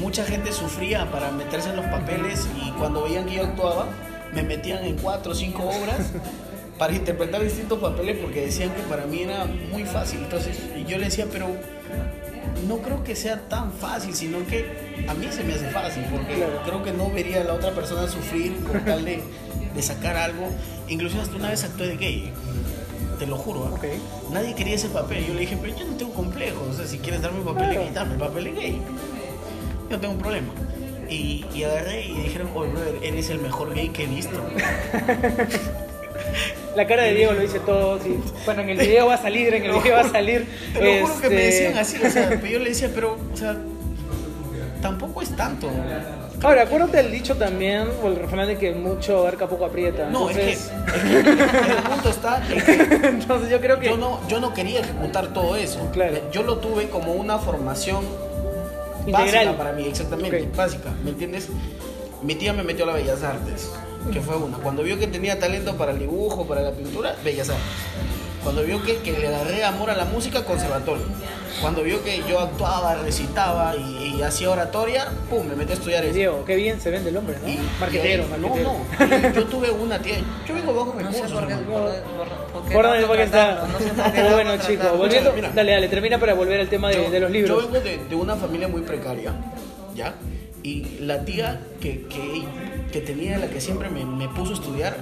Mucha 0.00 0.24
gente 0.24 0.52
sufría 0.52 1.10
para 1.10 1.30
meterse 1.32 1.70
en 1.70 1.76
los 1.76 1.86
papeles 1.86 2.48
y 2.64 2.70
cuando 2.72 3.02
veían 3.02 3.26
que 3.26 3.34
yo 3.36 3.44
actuaba, 3.44 3.86
me 4.32 4.42
metían 4.42 4.84
en 4.84 4.96
cuatro 4.96 5.32
o 5.32 5.34
cinco 5.34 5.64
obras 5.64 6.12
para 6.78 6.94
interpretar 6.94 7.42
distintos 7.42 7.78
papeles 7.80 8.16
porque 8.22 8.42
decían 8.46 8.70
que 8.70 8.82
para 8.82 9.04
mí 9.06 9.22
era 9.22 9.44
muy 9.44 9.84
fácil. 9.84 10.20
Entonces, 10.20 10.58
y 10.76 10.84
yo 10.84 10.96
le 10.98 11.06
decía, 11.06 11.26
pero 11.30 11.48
no 12.66 12.78
creo 12.78 13.02
que 13.02 13.16
sea 13.16 13.40
tan 13.48 13.72
fácil, 13.72 14.14
sino 14.14 14.46
que 14.46 15.04
a 15.08 15.14
mí 15.14 15.26
se 15.30 15.42
me 15.44 15.54
hace 15.54 15.68
fácil 15.70 16.04
porque 16.10 16.34
Claro. 16.36 16.62
creo 16.64 16.82
que 16.82 16.92
no 16.92 17.10
vería 17.10 17.40
a 17.40 17.44
la 17.44 17.54
otra 17.54 17.72
persona 17.72 18.06
sufrir 18.08 18.56
con 18.64 18.84
tal 18.84 19.04
de, 19.04 19.20
de 19.74 19.82
sacar 19.82 20.16
algo. 20.16 20.48
Incluso 20.88 21.20
hasta 21.20 21.36
una 21.36 21.50
vez 21.50 21.64
actué 21.64 21.88
de 21.88 21.96
gay. 21.96 22.32
Te 23.18 23.26
lo 23.26 23.36
juro. 23.36 23.60
Ok. 23.74 23.84
Nadie 24.32 24.54
quería 24.54 24.74
ese 24.74 24.88
papel. 24.88 25.26
Yo 25.26 25.34
le 25.34 25.40
dije, 25.40 25.58
pero 25.60 25.76
yo 25.76 25.84
no 25.84 25.96
tengo 25.96 26.12
complejos. 26.12 26.68
O 26.68 26.74
sea, 26.74 26.86
si 26.86 26.98
quieres 26.98 27.22
darme 27.22 27.40
un 27.40 27.46
papel 27.46 27.70
de 27.70 27.76
gay, 27.76 27.90
dame 27.94 28.14
el 28.14 28.20
papel 28.20 28.44
de 28.44 28.52
gay. 28.52 28.80
Yo 29.88 29.96
no 29.96 30.00
tengo 30.00 30.14
un 30.14 30.20
problema. 30.20 30.52
Y, 31.08 31.44
y 31.54 31.64
agarré 31.64 32.04
y 32.06 32.14
dijeron, 32.14 32.50
oye, 32.54 32.70
brother, 32.70 32.98
eres 33.02 33.30
el 33.30 33.40
mejor 33.40 33.74
gay 33.74 33.88
que 33.88 34.04
he 34.04 34.06
visto. 34.06 34.40
La 36.76 36.86
cara 36.86 37.02
de 37.02 37.14
Diego 37.14 37.32
lo 37.32 37.40
dice 37.40 37.58
todo. 37.60 38.00
sí. 38.00 38.16
Bueno, 38.44 38.62
en 38.62 38.70
el 38.70 38.78
video 38.78 39.06
va 39.06 39.14
a 39.14 39.18
salir, 39.18 39.54
en 39.54 39.64
el 39.64 39.72
video 39.82 39.96
va 39.96 40.02
a 40.02 40.08
salir. 40.08 40.46
Te 40.72 41.00
lo 41.00 41.06
juro 41.06 41.20
que 41.20 41.28
me 41.28 41.48
este, 41.48 41.64
decían 41.64 41.78
así. 41.78 41.96
O 42.04 42.10
sea, 42.10 42.40
yo 42.40 42.58
le 42.58 42.68
decía, 42.68 42.90
pero, 42.94 43.18
o 43.32 43.36
sea, 43.36 43.56
tampoco 44.80 45.22
es 45.22 45.34
tanto. 45.36 45.68
Ahora, 46.42 46.62
acuérdate 46.62 46.96
del 46.96 47.12
dicho 47.12 47.36
también, 47.36 47.88
o 48.02 48.08
el 48.08 48.16
refrán 48.16 48.46
de 48.48 48.56
que 48.56 48.72
mucho 48.72 49.18
abarca 49.18 49.46
poco 49.46 49.66
aprieta. 49.66 50.08
No, 50.08 50.30
Entonces, 50.30 50.70
es 50.86 51.02
que, 51.02 51.18
es 51.20 51.24
que 51.24 51.70
el 51.72 51.82
punto 51.82 52.08
está 52.08 52.42
en 52.50 52.64
que 52.64 52.72
entonces 53.08 53.50
yo 53.50 53.60
creo 53.60 53.78
que. 53.78 53.86
yo 53.88 53.96
no, 53.98 54.26
yo 54.26 54.40
no 54.40 54.54
quería 54.54 54.80
ejecutar 54.80 55.28
todo 55.34 55.56
eso. 55.56 55.86
Claro. 55.92 56.16
Yo 56.32 56.42
lo 56.42 56.56
tuve 56.58 56.88
como 56.88 57.12
una 57.12 57.38
formación 57.38 58.04
Integral. 59.00 59.24
básica 59.24 59.56
para 59.58 59.72
mí, 59.72 59.84
exactamente, 59.86 60.48
básica, 60.56 60.90
¿me 61.04 61.10
entiendes? 61.10 61.48
Mi 62.22 62.34
tía 62.34 62.52
me 62.52 62.62
metió 62.62 62.84
a 62.84 62.88
las 62.88 62.96
Bellas 62.96 63.22
Artes, 63.22 63.70
que 64.12 64.20
fue 64.20 64.36
una. 64.36 64.56
Cuando 64.58 64.82
vio 64.82 64.98
que 64.98 65.06
tenía 65.06 65.38
talento 65.38 65.76
para 65.76 65.92
el 65.92 65.98
dibujo, 65.98 66.46
para 66.46 66.62
la 66.62 66.72
pintura, 66.72 67.16
Bellas 67.22 67.50
Artes. 67.50 67.64
Cuando 68.42 68.62
vio 68.62 68.82
que, 68.82 68.98
que 68.98 69.12
le 69.12 69.28
agarré 69.28 69.64
amor 69.64 69.90
a 69.90 69.96
la 69.96 70.04
música, 70.06 70.44
conservatorio. 70.44 71.04
Cuando 71.60 71.82
vio 71.82 72.02
que 72.02 72.22
yo 72.28 72.40
actuaba, 72.40 72.94
recitaba 72.94 73.74
y, 73.76 74.14
y 74.16 74.22
hacía 74.22 74.48
oratoria, 74.50 75.08
pum, 75.28 75.46
me 75.46 75.54
metí 75.56 75.72
a 75.72 75.74
estudiar 75.74 76.04
eso. 76.04 76.14
Diego, 76.14 76.44
qué 76.46 76.56
bien 76.56 76.80
se 76.80 76.90
vende 76.90 77.10
el 77.10 77.16
hombre, 77.18 77.36
¿no? 77.42 77.48
Y- 77.48 77.58
marquetero, 77.78 78.22
y 78.22 78.32
ahí- 78.32 78.40
marquetero. 78.40 78.72
No, 78.98 79.28
no. 79.28 79.34
Yo 79.34 79.44
tuve 79.46 79.70
una 79.70 79.98
tía. 79.98 80.16
Yo 80.48 80.54
vengo 80.54 80.72
bajo 80.72 80.94
recursos. 80.98 81.32
por 81.32 81.46
qué. 81.46 81.52
hermano. 81.52 81.70
Por, 81.70 81.82
por- 82.22 82.28
por 82.52 82.68
qué 82.68 82.74
¿Por 82.74 82.84
no 82.86 82.94
está? 82.94 83.00
sé 83.00 83.06
por 83.06 83.16
qué 83.16 84.10
Pero 84.14 84.28
no 84.30 84.34
bueno, 84.36 84.56
chicos, 84.56 84.96
volviendo. 84.98 85.32
Mira. 85.34 85.50
Dale, 85.54 85.72
dale, 85.72 85.88
termina 85.88 86.18
para 86.18 86.32
volver 86.34 86.60
al 86.60 86.68
tema 86.68 86.88
de, 86.88 86.94
yo, 87.04 87.10
de 87.10 87.20
los 87.20 87.30
libros. 87.30 87.62
Yo 87.62 87.68
vengo 87.70 87.80
de, 87.84 87.98
de 88.08 88.14
una 88.14 88.36
familia 88.36 88.68
muy 88.68 88.80
precaria, 88.82 89.34
¿ya? 89.94 90.14
Y 90.62 90.98
la 91.00 91.24
tía 91.24 91.60
que, 91.80 92.06
que, 92.06 92.42
que 92.92 93.00
tenía, 93.00 93.36
la 93.38 93.48
que 93.48 93.60
siempre 93.60 93.90
me, 93.90 94.04
me 94.04 94.28
puso 94.28 94.52
a 94.52 94.54
estudiar, 94.54 94.96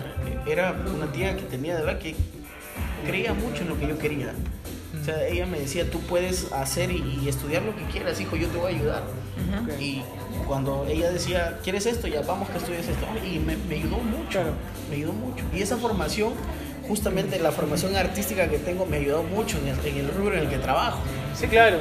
era 0.46 0.74
una 0.94 1.10
tía 1.12 1.36
que 1.36 1.42
tenía 1.42 1.76
de 1.76 1.82
verdad 1.84 1.98
que 2.00 2.14
creía 3.06 3.34
mucho 3.34 3.62
en 3.62 3.68
lo 3.70 3.78
que 3.78 3.86
yo 3.88 3.98
quería. 3.98 4.32
O 5.00 5.04
sea, 5.04 5.26
ella 5.26 5.46
me 5.46 5.58
decía, 5.60 5.90
tú 5.90 6.00
puedes 6.00 6.52
hacer 6.52 6.90
y, 6.90 7.20
y 7.22 7.28
estudiar 7.28 7.62
lo 7.62 7.74
que 7.74 7.84
quieras, 7.84 8.20
hijo, 8.20 8.36
yo 8.36 8.48
te 8.48 8.58
voy 8.58 8.72
a 8.72 8.76
ayudar. 8.76 9.02
Y 9.80 10.02
cuando 10.46 10.86
ella 10.88 11.10
decía, 11.10 11.58
¿quieres 11.62 11.86
esto? 11.86 12.06
Ya 12.08 12.20
vamos 12.22 12.48
que 12.50 12.58
estudies 12.58 12.88
esto. 12.88 13.06
Y 13.24 13.38
me, 13.38 13.56
me 13.56 13.76
ayudó 13.76 13.96
mucho, 13.98 14.28
Claro. 14.30 14.52
me 14.90 14.96
ayudó 14.96 15.12
mucho. 15.12 15.44
Y 15.54 15.62
esa 15.62 15.76
formación, 15.76 16.32
justamente 16.86 17.38
la 17.38 17.52
formación 17.52 17.96
artística 17.96 18.48
que 18.48 18.58
tengo, 18.58 18.84
me 18.86 18.96
ayudó 18.98 19.22
mucho 19.22 19.56
en 19.58 19.68
el, 19.68 19.86
en 19.86 19.96
el 20.04 20.08
rubro 20.14 20.34
en 20.34 20.40
el 20.44 20.48
que 20.50 20.58
trabajo. 20.58 20.98
Sí, 21.34 21.46
claro. 21.46 21.78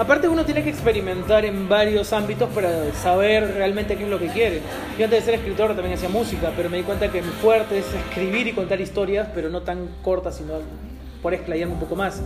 Aparte 0.00 0.28
uno 0.28 0.46
tiene 0.46 0.62
que 0.64 0.70
experimentar 0.70 1.44
en 1.44 1.68
varios 1.68 2.14
ámbitos 2.14 2.48
para 2.54 2.70
saber 2.94 3.52
realmente 3.52 3.96
qué 3.96 4.04
es 4.04 4.08
lo 4.08 4.18
que 4.18 4.28
quiere. 4.28 4.60
Yo 4.98 5.04
antes 5.04 5.20
de 5.20 5.20
ser 5.26 5.34
escritor 5.34 5.74
también 5.74 5.92
hacía 5.92 6.08
música, 6.08 6.50
pero 6.56 6.70
me 6.70 6.78
di 6.78 6.84
cuenta 6.84 7.08
que 7.12 7.20
mi 7.20 7.28
fuerte 7.28 7.80
es 7.80 7.84
escribir 7.92 8.46
y 8.46 8.52
contar 8.54 8.80
historias, 8.80 9.28
pero 9.34 9.50
no 9.50 9.60
tan 9.60 9.88
cortas, 10.02 10.36
sino 10.38 10.54
por 11.20 11.34
explayarme 11.34 11.74
un 11.74 11.80
poco 11.80 11.96
más. 11.96 12.22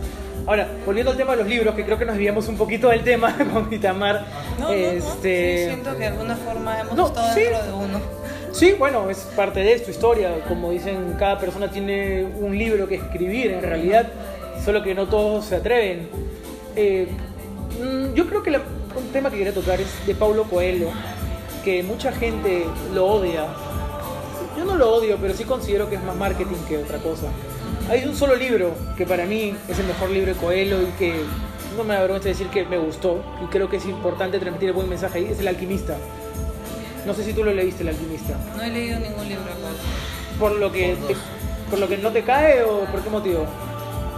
Ahora, 0.47 0.69
volviendo 0.85 1.11
al 1.11 1.17
tema 1.17 1.31
de 1.31 1.39
los 1.39 1.47
libros, 1.47 1.75
que 1.75 1.83
creo 1.83 1.97
que 1.97 2.05
nos 2.05 2.15
desviamos 2.15 2.47
un 2.47 2.55
poquito 2.55 2.87
del 2.87 3.03
tema 3.03 3.35
con 3.53 3.71
Itamar. 3.73 4.23
No, 4.57 4.69
no, 4.69 4.69
no. 4.69 4.73
este... 4.73 5.57
Sí, 5.57 5.65
siento 5.65 5.91
que 5.91 5.99
de 5.99 6.05
alguna 6.05 6.37
forma 6.37 6.79
hemos 6.79 6.95
No, 6.95 7.07
estado 7.07 7.33
sí. 7.33 7.41
dentro 7.41 7.61
de 7.65 7.73
uno. 7.73 7.99
Sí, 8.53 8.73
bueno, 8.79 9.09
es 9.09 9.17
parte 9.35 9.59
de 9.59 9.73
esto, 9.73 9.91
historia. 9.91 10.31
Como 10.47 10.71
dicen, 10.71 11.15
cada 11.19 11.37
persona 11.39 11.69
tiene 11.69 12.23
un 12.39 12.57
libro 12.57 12.87
que 12.87 12.95
escribir 12.95 13.51
en 13.51 13.61
realidad, 13.61 14.07
solo 14.63 14.81
que 14.81 14.95
no 14.95 15.07
todos 15.07 15.43
se 15.43 15.57
atreven. 15.57 16.07
Eh, 16.77 17.09
yo 18.13 18.27
creo 18.27 18.43
que 18.43 18.51
la- 18.51 18.61
un 18.95 19.07
tema 19.11 19.29
que 19.29 19.37
quería 19.37 19.53
tocar 19.53 19.79
es 19.81 19.87
de 20.07 20.15
Paulo 20.15 20.43
Coelho, 20.45 20.89
que 21.63 21.83
mucha 21.83 22.11
gente 22.11 22.65
lo 22.93 23.05
odia. 23.07 23.45
Yo 24.57 24.63
no 24.65 24.75
lo 24.75 24.93
odio, 24.93 25.17
pero 25.19 25.33
sí 25.33 25.43
considero 25.43 25.89
que 25.89 25.95
es 25.95 26.03
más 26.03 26.15
marketing 26.15 26.55
que 26.67 26.77
otra 26.77 26.97
cosa. 26.99 27.27
Hay 27.89 28.05
un 28.05 28.15
solo 28.15 28.35
libro 28.35 28.71
que 28.97 29.05
para 29.05 29.25
mí 29.25 29.53
es 29.67 29.77
el 29.79 29.85
mejor 29.85 30.09
libro 30.09 30.33
de 30.33 30.39
Coelho 30.39 30.81
y 30.81 30.85
que 30.97 31.13
no 31.77 31.83
me 31.83 31.95
avergüenza 31.95 32.29
decir 32.29 32.47
que 32.47 32.63
me 32.65 32.77
gustó 32.77 33.21
y 33.43 33.47
creo 33.47 33.69
que 33.69 33.77
es 33.77 33.85
importante 33.85 34.39
transmitir 34.39 34.69
el 34.69 34.75
buen 34.75 34.87
mensaje 34.89 35.19
ahí, 35.19 35.25
es 35.31 35.39
El 35.39 35.47
Alquimista. 35.49 35.97
No 37.05 37.13
sé 37.13 37.23
si 37.23 37.33
tú 37.33 37.43
lo 37.43 37.53
leíste, 37.53 37.83
El 37.83 37.89
Alquimista. 37.89 38.35
No 38.55 38.63
he 38.63 38.69
leído 38.69 38.99
ningún 38.99 39.27
libro 39.27 39.43
Coelho. 39.43 40.39
¿Por 40.39 40.51
lo 40.53 40.71
que, 40.71 40.95
te- 41.07 41.15
por 41.69 41.79
lo 41.79 41.87
que 41.87 41.97
no 41.97 42.11
te 42.11 42.23
cae 42.23 42.63
o 42.63 42.85
por 42.85 43.01
qué 43.01 43.09
motivo? 43.09 43.45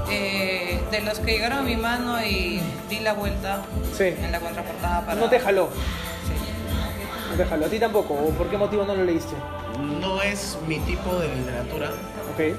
Eh, 0.09 0.46
de 0.91 1.01
los 1.01 1.19
que 1.19 1.31
llegaron 1.31 1.59
a 1.59 1.61
mi 1.61 1.75
mano 1.75 2.21
y 2.23 2.61
di 2.89 2.99
la 2.99 3.13
vuelta 3.13 3.63
Sí. 3.95 4.05
en 4.05 4.31
la 4.31 4.39
contraportada 4.39 5.05
para... 5.05 5.19
No 5.19 5.29
te 5.29 5.39
jaló, 5.39 5.69
Sí. 5.69 7.31
no 7.31 7.35
te 7.35 7.45
jaló. 7.45 7.65
¿A 7.65 7.69
ti 7.69 7.79
tampoco? 7.79 8.13
¿O 8.13 8.29
por 8.31 8.49
qué 8.49 8.57
motivo 8.57 8.83
no 8.85 8.95
lo 8.95 9.03
leíste? 9.03 9.35
No 10.01 10.21
es 10.21 10.57
mi 10.67 10.79
tipo 10.79 11.15
de 11.19 11.27
literatura. 11.35 11.89
Ok. 12.33 12.55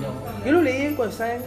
No. 0.00 0.44
Yo 0.46 0.52
lo 0.52 0.62
leí 0.62 0.94
cuando 0.94 1.12
estaba 1.12 1.34
en 1.34 1.42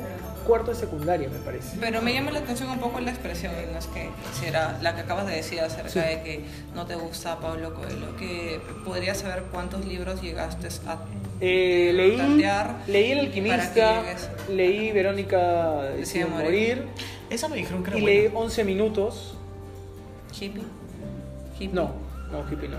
cuarto 0.45 0.71
de 0.71 0.77
secundaria, 0.77 1.27
me 1.29 1.39
parece. 1.39 1.77
Pero 1.79 2.01
me 2.01 2.13
llama 2.13 2.29
la 2.31 2.39
atención 2.39 2.69
un 2.69 2.79
poco 2.79 2.99
la 2.99 3.09
expresión, 3.11 3.51
no 3.71 3.79
es 3.79 3.87
que 3.87 4.09
será 4.39 4.77
la 4.81 4.93
que 4.93 5.01
acabas 5.01 5.25
de 5.25 5.35
decir 5.35 5.59
acerca 5.59 5.89
Sí. 5.89 5.99
de 5.99 6.21
que 6.21 6.45
no 6.75 6.85
te 6.85 6.95
gusta 6.95 7.39
Pablo 7.39 7.73
Coelho, 7.73 8.15
que 8.17 8.61
podrías 8.85 9.17
saber 9.17 9.43
cuántos 9.51 9.83
libros 9.85 10.21
llegaste 10.21 10.67
a... 10.87 10.97
Eh, 11.41 11.91
leí, 11.93 12.17
Tantear 12.17 12.77
leí 12.87 13.11
El 13.11 13.19
Alquimista, 13.19 14.03
leí 14.49 14.91
Verónica 14.91 15.81
decide 15.97 16.25
morir. 16.25 16.45
morir 16.45 16.83
Esa 17.29 17.47
me 17.49 17.57
dijeron 17.57 17.83
que 17.83 17.89
era 17.91 17.99
y 17.99 18.01
buena. 18.03 18.19
leí 18.21 18.31
11 18.33 18.63
minutos. 18.63 19.37
Hippie. 20.39 20.63
Hippie. 21.59 21.73
No, 21.75 21.91
no, 22.31 22.39
hippie 22.51 22.69
no. 22.69 22.77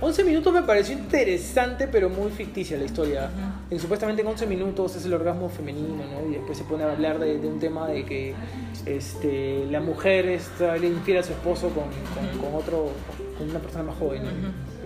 11 0.00 0.22
minutos 0.22 0.52
me 0.52 0.62
pareció 0.62 0.94
interesante, 0.96 1.88
pero 1.88 2.08
muy 2.08 2.30
ficticia 2.30 2.76
la 2.78 2.84
historia. 2.84 3.30
En- 3.68 3.80
supuestamente 3.80 4.22
en 4.22 4.28
11 4.28 4.46
minutos 4.46 4.94
es 4.94 5.04
el 5.04 5.12
orgasmo 5.14 5.48
femenino, 5.48 5.96
¿no? 6.04 6.28
Y 6.30 6.34
después 6.34 6.56
se 6.56 6.62
pone 6.62 6.84
a 6.84 6.92
hablar 6.92 7.18
de, 7.18 7.38
de 7.38 7.48
un 7.48 7.58
tema 7.58 7.88
de 7.88 8.04
que 8.04 8.32
este, 8.86 9.66
la 9.70 9.80
mujer 9.80 10.26
está 10.28 10.76
le 10.76 10.86
infiel 10.86 11.18
a 11.18 11.22
su 11.24 11.32
esposo 11.32 11.70
con, 11.70 11.84
con- 12.14 12.40
con 12.40 12.54
otro, 12.60 12.90
con 13.36 13.50
una 13.50 13.58
persona 13.58 13.84
más 13.84 13.96
joven. 13.98 14.22
¿no? 14.22 14.30
Y 14.30 14.34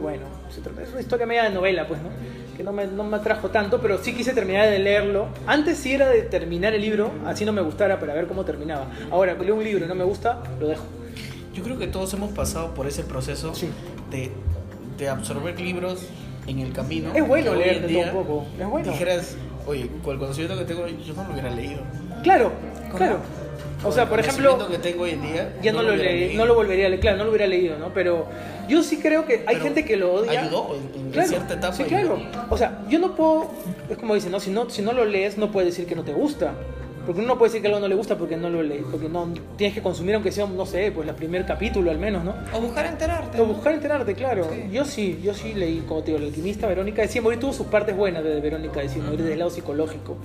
bueno, 0.02 0.24
se 0.50 0.60
trata- 0.60 0.82
es 0.82 0.90
una 0.90 1.00
historia 1.00 1.24
media 1.26 1.44
de 1.44 1.50
novela, 1.50 1.86
pues, 1.88 2.00
¿no? 2.02 2.08
Que 2.56 2.62
no 2.62 2.72
me, 2.72 2.86
no 2.86 3.04
me 3.04 3.16
atrajo 3.16 3.48
tanto, 3.48 3.80
pero 3.80 3.98
sí 3.98 4.12
quise 4.14 4.32
terminar 4.34 4.68
de 4.68 4.78
leerlo. 4.78 5.28
Antes 5.46 5.78
sí 5.78 5.94
era 5.94 6.08
de 6.10 6.22
terminar 6.22 6.74
el 6.74 6.82
libro, 6.82 7.10
así 7.24 7.44
no 7.46 7.52
me 7.52 7.62
gustara, 7.62 7.98
para 7.98 8.12
ver 8.12 8.26
cómo 8.26 8.44
terminaba. 8.44 8.86
Ahora, 9.10 9.34
leo 9.34 9.54
un 9.54 9.64
libro 9.64 9.84
y 9.86 9.88
no 9.88 9.94
me 9.94 10.04
gusta, 10.04 10.42
lo 10.60 10.68
dejo. 10.68 10.84
Yo 11.54 11.62
creo 11.62 11.78
que 11.78 11.86
todos 11.86 12.12
hemos 12.14 12.30
pasado 12.32 12.74
por 12.74 12.86
ese 12.86 13.02
proceso 13.04 13.54
Sí. 13.54 13.68
de, 14.10 14.30
de 14.98 15.08
absorber 15.08 15.58
libros 15.60 16.06
en 16.46 16.58
el 16.58 16.72
camino. 16.72 17.10
Es 17.14 17.26
bueno 17.26 17.54
leer 17.54 17.80
de 17.86 17.88
todo 17.94 18.02
un 18.04 18.10
poco, 18.26 18.46
es 18.60 18.66
bueno. 18.66 18.90
Dijeras, 18.92 19.36
oye, 19.66 19.88
con 20.02 20.14
el 20.14 20.18
conocimiento 20.18 20.58
que 20.58 20.64
tengo, 20.64 20.86
yo 20.86 21.14
no 21.14 21.24
lo 21.24 21.32
hubiera 21.32 21.50
leído. 21.50 21.80
Claro, 22.22 22.52
¿Cómo? 22.86 22.96
claro. 22.98 23.16
O 23.84 23.90
sea, 23.92 24.08
por 24.08 24.20
ejemplo, 24.20 24.68
que 24.68 24.78
tengo 24.78 25.02
hoy 25.04 25.10
en 25.10 25.22
día, 25.22 25.52
ya 25.62 25.72
no, 25.72 25.82
lo, 25.82 25.96
leí, 25.96 26.20
leído. 26.28 26.38
no 26.38 26.46
lo 26.46 26.54
volvería 26.54 26.86
a 26.86 26.88
leer, 26.88 27.00
claro, 27.00 27.18
no 27.18 27.24
lo 27.24 27.30
hubiera 27.30 27.46
leído, 27.46 27.76
¿no? 27.78 27.92
Pero 27.92 28.26
yo 28.68 28.82
sí 28.82 28.98
creo 28.98 29.26
que 29.26 29.44
hay 29.46 29.56
Pero 29.56 29.62
gente 29.64 29.84
que 29.84 29.96
lo 29.96 30.12
odia. 30.12 30.40
ayudó, 30.40 30.76
en- 30.94 31.00
en 31.06 31.10
Claro, 31.10 31.28
cierta 31.28 31.54
etapa 31.54 31.72
Sí, 31.74 31.82
claro. 31.84 32.18
O 32.48 32.56
sea, 32.56 32.82
yo 32.88 32.98
no 33.00 33.14
puedo, 33.16 33.50
es 33.90 33.98
como 33.98 34.14
dicen, 34.14 34.30
¿no? 34.30 34.38
Si, 34.40 34.50
no, 34.50 34.70
si 34.70 34.82
no 34.82 34.92
lo 34.92 35.04
lees, 35.04 35.36
no 35.36 35.50
puedes 35.50 35.70
decir 35.70 35.86
que 35.86 35.96
no 35.96 36.04
te 36.04 36.12
gusta. 36.12 36.52
Porque 37.04 37.18
uno 37.20 37.30
no 37.30 37.36
puede 37.38 37.48
decir 37.50 37.62
que 37.62 37.66
algo 37.66 37.80
no 37.80 37.88
le 37.88 37.96
gusta 37.96 38.16
porque 38.16 38.36
no 38.36 38.48
lo 38.48 38.62
lees, 38.62 38.84
porque 38.88 39.08
no 39.08 39.28
tienes 39.56 39.74
que 39.74 39.82
consumir 39.82 40.14
aunque 40.14 40.30
sea, 40.30 40.46
no 40.46 40.64
sé, 40.64 40.92
pues 40.92 41.08
el 41.08 41.14
primer 41.16 41.44
capítulo 41.44 41.90
al 41.90 41.98
menos, 41.98 42.22
¿no? 42.22 42.32
O 42.54 42.60
buscar 42.60 42.86
enterarte. 42.86 43.40
O 43.40 43.44
buscar 43.46 43.74
enterarte, 43.74 44.14
claro. 44.14 44.46
Sí. 44.52 44.68
Yo 44.70 44.84
sí, 44.84 45.18
yo 45.20 45.34
sí 45.34 45.52
leí, 45.54 45.80
como 45.88 46.02
te 46.02 46.12
digo, 46.12 46.18
El 46.18 46.26
alquimista, 46.28 46.68
Verónica 46.68 47.02
decía 47.02 47.20
morir 47.20 47.40
tuvo 47.40 47.52
sus 47.52 47.66
partes 47.66 47.96
buenas 47.96 48.22
de 48.22 48.40
Verónica 48.40 48.78
decía 48.78 49.02
morir 49.02 49.18
desde 49.18 49.32
el 49.32 49.40
lado 49.40 49.50
psicológico. 49.50 50.16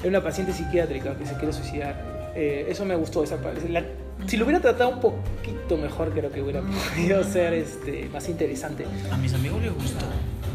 Era 0.00 0.10
una 0.10 0.22
paciente 0.22 0.52
psiquiátrica 0.52 1.14
que 1.16 1.24
se 1.24 1.34
quiere 1.36 1.54
suicidar. 1.54 2.17
Eh, 2.34 2.66
eso 2.68 2.84
me 2.84 2.94
gustó, 2.96 3.22
esa 3.24 3.36
parte. 3.38 3.68
La- 3.68 3.84
si 4.26 4.36
lo 4.36 4.44
hubiera 4.44 4.60
tratado 4.60 4.90
un 4.90 5.00
poquito 5.00 5.76
mejor, 5.76 6.10
creo 6.12 6.30
que 6.32 6.42
hubiera 6.42 6.60
podido 6.62 7.22
ser 7.24 7.52
este, 7.54 8.08
más 8.12 8.28
interesante. 8.28 8.84
A 9.12 9.16
mis 9.16 9.32
amigos 9.34 9.62
les 9.62 9.72
gustó. 9.74 10.04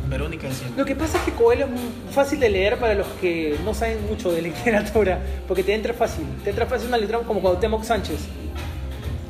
Verónica 0.09 0.47
decía. 0.49 0.67
Lo 0.75 0.83
que 0.85 0.95
pasa 0.95 1.17
es 1.17 1.23
que 1.23 1.31
Coelho 1.31 1.65
es 1.65 1.71
muy 1.71 1.81
fácil 2.11 2.39
de 2.39 2.49
leer 2.49 2.77
para 2.77 2.93
los 2.93 3.07
que 3.21 3.55
no 3.63 3.73
saben 3.73 4.05
mucho 4.07 4.31
de 4.33 4.41
literatura, 4.41 5.19
porque 5.47 5.63
te 5.63 5.73
entra 5.73 5.93
fácil. 5.93 6.25
Te 6.43 6.49
entra 6.49 6.65
fácil 6.65 6.89
una 6.89 6.97
literatura 6.97 7.27
como 7.27 7.39
Cuauhtémoc 7.41 7.83
Sánchez. 7.83 8.19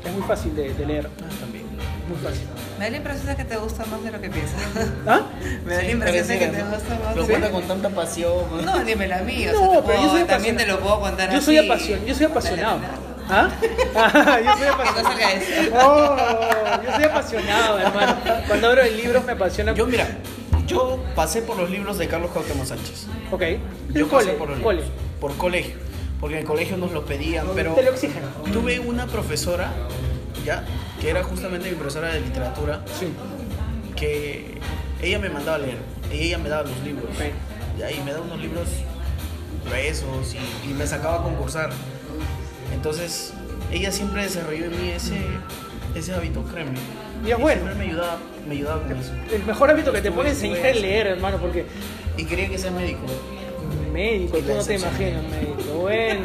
Es 0.05 0.11
muy 0.11 0.23
fácil 0.23 0.55
de, 0.55 0.73
de 0.73 0.85
leer, 0.85 1.07
Ah, 1.21 1.29
también. 1.39 1.62
Muy 2.07 2.17
fácil. 2.17 2.47
Me 2.79 2.85
da 2.85 2.91
la 2.91 2.97
impresión 2.97 3.27
de 3.27 3.35
que 3.35 3.43
te 3.45 3.57
gusta 3.57 3.85
más 3.85 4.03
de 4.03 4.11
lo 4.11 4.21
que 4.21 4.29
piensas. 4.29 4.59
¿Ah? 5.07 5.21
Me 5.65 5.73
da 5.75 5.81
la 5.83 5.89
impresión 5.91 6.27
de 6.27 6.39
que 6.39 6.47
te 6.47 6.63
gusta 6.63 6.99
más. 7.03 7.15
Lo 7.15 7.21
¿Sí? 7.23 7.29
cuenta 7.29 7.51
con 7.51 7.63
tanta 7.63 7.89
pasión. 7.89 8.65
No, 8.65 8.83
dímelo 8.83 9.15
a 9.15 9.19
mí. 9.19 9.47
O 9.47 9.51
No, 9.53 9.59
sea, 9.71 9.81
te 9.81 9.87
pero 9.87 10.01
yo 10.03 10.09
soy 10.11 10.23
también 10.23 10.57
te 10.57 10.65
lo 10.65 10.79
puedo 10.79 10.99
contar 11.01 11.29
Yo 11.31 11.37
así. 11.37 11.45
soy, 11.45 11.57
apasion- 11.57 12.05
yo 12.05 12.15
soy 12.15 12.25
apasionado. 12.25 12.79
¿Ah? 13.29 13.49
Ah, 13.95 14.39
yo 14.45 14.57
soy 14.57 14.67
apasionado. 14.67 15.17
Oh, 15.81 16.83
yo 16.83 16.95
soy 16.95 17.03
apasionado, 17.05 17.79
hermano. 17.79 18.15
Cuando 18.47 18.67
abro 18.69 18.81
el 18.81 18.97
libro 18.97 19.21
me 19.23 19.31
apasiona. 19.31 19.73
Yo, 19.73 19.85
mira, 19.87 20.07
yo 20.67 21.01
pasé 21.15 21.41
por 21.41 21.57
los 21.57 21.69
libros 21.69 21.97
de 21.97 22.07
Carlos 22.07 22.31
Cuauhtémoc 22.31 22.65
Sánchez. 22.65 23.07
Ok. 23.31 23.41
Yo 23.93 24.05
El 24.05 24.05
pasé 24.07 24.31
por 24.33 24.49
los 24.49 24.59
cole. 24.59 24.81
libros. 24.81 24.97
Por 25.21 25.37
colegio. 25.37 25.75
Porque 26.19 26.35
en 26.35 26.41
el 26.41 26.47
colegio 26.47 26.77
nos 26.77 26.91
los 26.91 27.03
pedían, 27.03 27.47
pero 27.55 27.73
Te 27.73 27.83
lo 27.83 27.91
exigen. 27.91 28.23
tuve 28.51 28.79
una 28.79 29.07
profesora, 29.07 29.71
ya, 30.45 30.63
que 31.03 31.09
era 31.09 31.21
justamente 31.21 31.69
mi 31.69 31.75
profesora 31.75 32.13
de 32.13 32.21
literatura, 32.21 32.81
Sí. 32.97 33.07
que 33.93 34.57
ella 35.01 35.19
me 35.19 35.29
mandaba 35.29 35.57
a 35.57 35.59
leer. 35.59 35.77
Y 36.09 36.27
ella 36.27 36.37
me 36.37 36.47
daba 36.47 36.63
los 36.63 36.79
libros. 36.79 37.09
Ya, 37.77 37.91
y 37.91 37.99
me 38.05 38.13
daba 38.13 38.23
unos 38.23 38.39
libros 38.39 38.69
gruesos 39.65 40.33
y, 40.33 40.69
y 40.69 40.73
me 40.73 40.87
sacaba 40.87 41.15
a 41.19 41.23
concursar. 41.23 41.71
Entonces, 42.73 43.33
ella 43.69 43.91
siempre 43.91 44.23
desarrolló 44.23 44.65
en 44.65 44.71
mí 44.81 44.89
ese, 44.91 45.17
ese 45.93 46.13
hábito, 46.13 46.41
créeme. 46.45 46.77
Y 47.25 47.31
es 47.31 47.37
bueno. 47.37 47.61
siempre 47.63 47.75
me 47.85 47.91
ayudaba, 47.91 48.17
me 48.47 48.53
ayudaba 48.55 48.83
con 48.83 48.97
eso. 48.97 49.11
El 49.29 49.43
mejor 49.43 49.71
hábito 49.71 49.91
que 49.91 50.01
te 50.01 50.11
puede 50.11 50.29
enseñar 50.29 50.65
es 50.65 50.81
leer, 50.81 51.07
hermano, 51.07 51.37
porque 51.37 51.65
Y 52.15 52.23
quería 52.25 52.47
que 52.47 52.57
sea 52.57 52.71
médico. 52.71 53.01
médico, 53.91 54.37
tú 54.37 54.53
no 54.53 54.63
te 54.63 54.75
imaginas, 54.75 55.23
médico. 55.23 55.73
Bueno, 55.81 56.22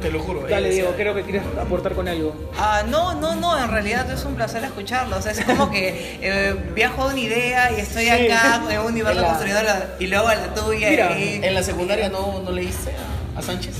Te 0.00 0.10
lo 0.10 0.20
juro. 0.20 0.40
dale, 0.42 0.68
ella 0.68 0.68
Diego, 0.74 0.90
decía- 0.92 0.96
creo 1.02 1.14
que 1.14 1.22
quieres 1.22 1.42
aportar 1.60 1.94
con 1.94 2.08
algo. 2.08 2.34
Ah, 2.58 2.82
no, 2.88 3.14
no, 3.14 3.34
no, 3.36 3.58
en 3.62 3.70
realidad 3.70 4.10
es 4.10 4.24
un 4.24 4.34
placer 4.34 4.64
escucharlo. 4.64 5.16
O 5.18 5.22
sea, 5.22 5.32
es 5.32 5.44
como 5.44 5.70
que 5.70 6.18
eh, 6.22 6.54
viajo 6.74 7.06
de 7.08 7.12
una 7.14 7.20
idea 7.20 7.72
y 7.72 7.80
estoy 7.80 8.04
Sí. 8.04 8.10
acá 8.10 8.62
en 8.70 8.78
un 8.80 8.86
universo 8.86 9.22
construyendo 9.24 9.60
y 9.98 10.06
luego 10.06 10.28
a 10.28 10.34
la 10.36 10.54
tuya. 10.54 10.90
Mira, 10.90 11.18
y, 11.18 11.40
En 11.42 11.54
la 11.54 11.62
secundaria 11.62 12.08
no, 12.08 12.40
no 12.42 12.50
leíste 12.50 12.92
a, 13.36 13.38
a 13.38 13.42
Sánchez. 13.42 13.74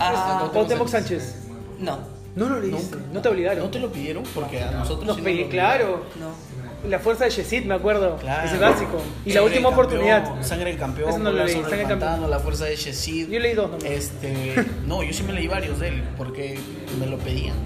Ah, 0.00 0.48
Cuauhtémoc 0.52 0.88
Sánchez. 0.88 1.36
no, 1.78 1.98
No 2.34 2.48
lo 2.48 2.60
leíste, 2.60 2.96
Nunca. 2.96 2.98
no 3.12 3.20
te 3.22 3.28
obligaron. 3.28 3.58
No 3.64 3.70
te 3.70 3.78
lo 3.78 3.90
pidieron 3.90 4.22
porque 4.34 4.60
a 4.62 4.70
nosotros 4.72 5.06
Nos 5.06 5.16
sí 5.16 5.22
pedí, 5.22 5.44
lo 5.44 5.48
claro. 5.50 6.04
no. 6.20 6.45
La 6.88 6.98
fuerza 6.98 7.24
de 7.24 7.30
Yesid, 7.30 7.64
me 7.64 7.74
acuerdo. 7.74 8.16
Claro. 8.18 8.46
Ese 8.46 8.58
básico. 8.58 9.02
Y 9.24 9.32
la 9.32 9.42
última 9.42 9.70
oportunidad. 9.70 10.42
Sangre 10.42 10.70
del 10.70 10.78
campeón, 10.78 11.08
Eso 11.10 11.18
no 11.18 11.32
lo 11.32 11.44
leí, 11.44 11.54
Sangre 11.54 11.78
del 11.78 11.88
campeón. 11.88 12.30
la 12.30 12.38
fuerza 12.38 12.66
de 12.66 12.76
Shesid. 12.76 13.28
Yo 13.28 13.40
leí 13.40 13.54
dos 13.54 13.70
nomás. 13.70 13.84
Este, 13.84 14.54
no, 14.86 15.02
yo 15.02 15.12
sí 15.12 15.22
me 15.22 15.32
leí 15.32 15.48
varios 15.48 15.80
de 15.80 15.88
él 15.88 16.04
porque 16.16 16.58
me 17.00 17.06
lo 17.06 17.18
pedían. 17.18 17.56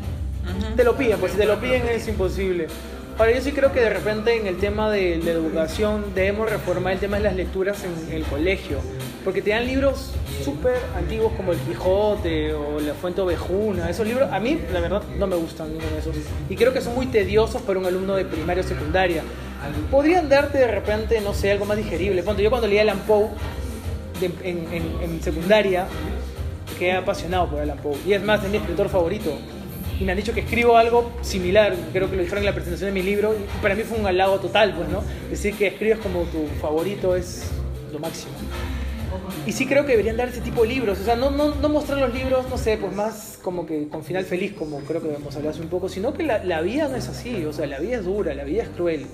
Te 0.76 0.84
lo 0.84 0.96
piden, 0.96 1.18
pues 1.18 1.32
si 1.32 1.38
te 1.38 1.46
lo 1.46 1.60
piden 1.60 1.86
es 1.88 2.08
imposible. 2.08 2.66
Ahora, 3.20 3.33
yo 3.33 3.42
sí 3.42 3.52
creo 3.52 3.70
que 3.70 3.80
de 3.80 3.90
repente 3.90 4.35
en 4.35 4.46
el 4.46 4.56
tema 4.56 4.90
de 4.90 5.18
la 5.22 5.30
educación 5.33 6.14
debemos 6.14 6.48
reformar 6.48 6.94
el 6.94 7.00
tema 7.00 7.18
de 7.18 7.24
las 7.24 7.37
lecturas 7.37 7.85
en 7.85 8.14
el 8.16 8.22
colegio. 8.24 8.78
Porque 9.22 9.42
te 9.42 9.50
dan 9.50 9.66
libros 9.66 10.12
súper 10.42 10.76
antiguos 10.96 11.30
como 11.37 11.52
El 11.52 11.59
Quijote 11.59 12.54
o 12.54 12.80
La 12.80 12.94
Fuente 12.94 13.20
Ovejuna. 13.20 13.90
Esos 13.90 14.06
libros, 14.06 14.33
a 14.33 14.40
mí, 14.40 14.59
la 14.72 14.80
verdad, 14.80 15.02
no 15.18 15.26
me 15.26 15.37
gustan 15.37 15.68
ninguno 15.70 15.92
de 15.92 15.98
esos. 15.98 16.16
Y 16.48 16.56
creo 16.56 16.72
que 16.72 16.80
son 16.80 16.94
muy 16.94 17.04
tediosos 17.09 17.61
para 17.61 17.78
un 17.78 17.85
alumno 17.85 18.16
de 18.16 18.24
primaria 18.24 18.64
o 18.64 18.66
secundaria. 18.66 19.22
Podrían 19.90 20.30
darte 20.30 20.56
de 20.56 20.68
repente, 20.68 21.20
no 21.20 21.35
sé, 21.35 21.52
algo 21.52 21.66
más 21.66 21.76
digerible. 21.76 22.22
Ponte, 22.22 22.42
yo 22.42 22.48
cuando 22.48 22.68
leía 22.68 22.80
Alan 22.80 23.00
Poe 23.00 23.26
de- 24.18 24.48
en, 24.48 24.66
en- 24.72 24.96
en 25.02 25.22
secundaria, 25.22 25.87
quedé 26.78 26.92
apasionado 26.92 27.50
por 27.50 27.61
Alan 27.61 27.76
Poe. 27.76 27.98
Y 28.06 28.14
es 28.14 28.22
más, 28.22 28.42
es 28.42 28.48
mi 28.48 28.56
escritor 28.56 28.88
favorito. 28.88 29.37
Y 30.00 30.04
me 30.04 30.12
han 30.12 30.16
dicho 30.16 30.32
que 30.32 30.40
escribo 30.40 30.78
algo 30.78 31.12
similar, 31.20 31.76
creo 31.92 32.08
que 32.08 32.16
lo 32.16 32.22
dijeron 32.22 32.38
en 32.38 32.46
la 32.46 32.54
presentación 32.54 32.88
de 32.88 32.98
mi 32.98 33.06
libro, 33.06 33.34
y 33.34 33.62
para 33.62 33.74
mí 33.74 33.82
fue 33.82 33.98
un 33.98 34.06
halago 34.06 34.40
total, 34.40 34.74
pues, 34.74 34.88
¿no? 34.88 35.04
Decir 35.28 35.54
que 35.54 35.66
escribes 35.66 35.98
como 35.98 36.22
tu 36.22 36.46
favorito 36.58 37.14
es 37.14 37.50
lo 37.92 37.98
máximo. 37.98 38.32
Y 39.46 39.52
sí 39.52 39.66
creo 39.66 39.84
que 39.84 39.92
deberían 39.92 40.16
dar 40.16 40.28
ese 40.28 40.40
tipo 40.40 40.62
de 40.62 40.68
libros, 40.68 41.00
o 41.00 41.04
sea, 41.04 41.16
no, 41.16 41.30
no, 41.30 41.54
no 41.54 41.68
mostrar 41.68 41.98
los 41.98 42.14
libros, 42.14 42.48
no 42.48 42.56
sé, 42.56 42.78
pues 42.78 42.94
más 42.94 43.38
como 43.42 43.66
que 43.66 43.88
con 43.88 44.02
final 44.02 44.24
feliz, 44.24 44.54
como 44.54 44.78
creo 44.80 45.02
que 45.02 45.14
hemos 45.14 45.36
hablado 45.36 45.54
hace 45.54 45.62
un 45.62 45.68
poco, 45.68 45.90
sino 45.90 46.14
que 46.14 46.22
la, 46.22 46.42
la 46.44 46.62
vida 46.62 46.88
no 46.88 46.96
es 46.96 47.06
así, 47.06 47.44
o 47.44 47.52
sea, 47.52 47.66
la 47.66 47.78
vida 47.78 47.98
es 47.98 48.04
dura, 48.06 48.32
la 48.32 48.44
vida 48.44 48.62
es 48.62 48.70
cruel, 48.70 49.04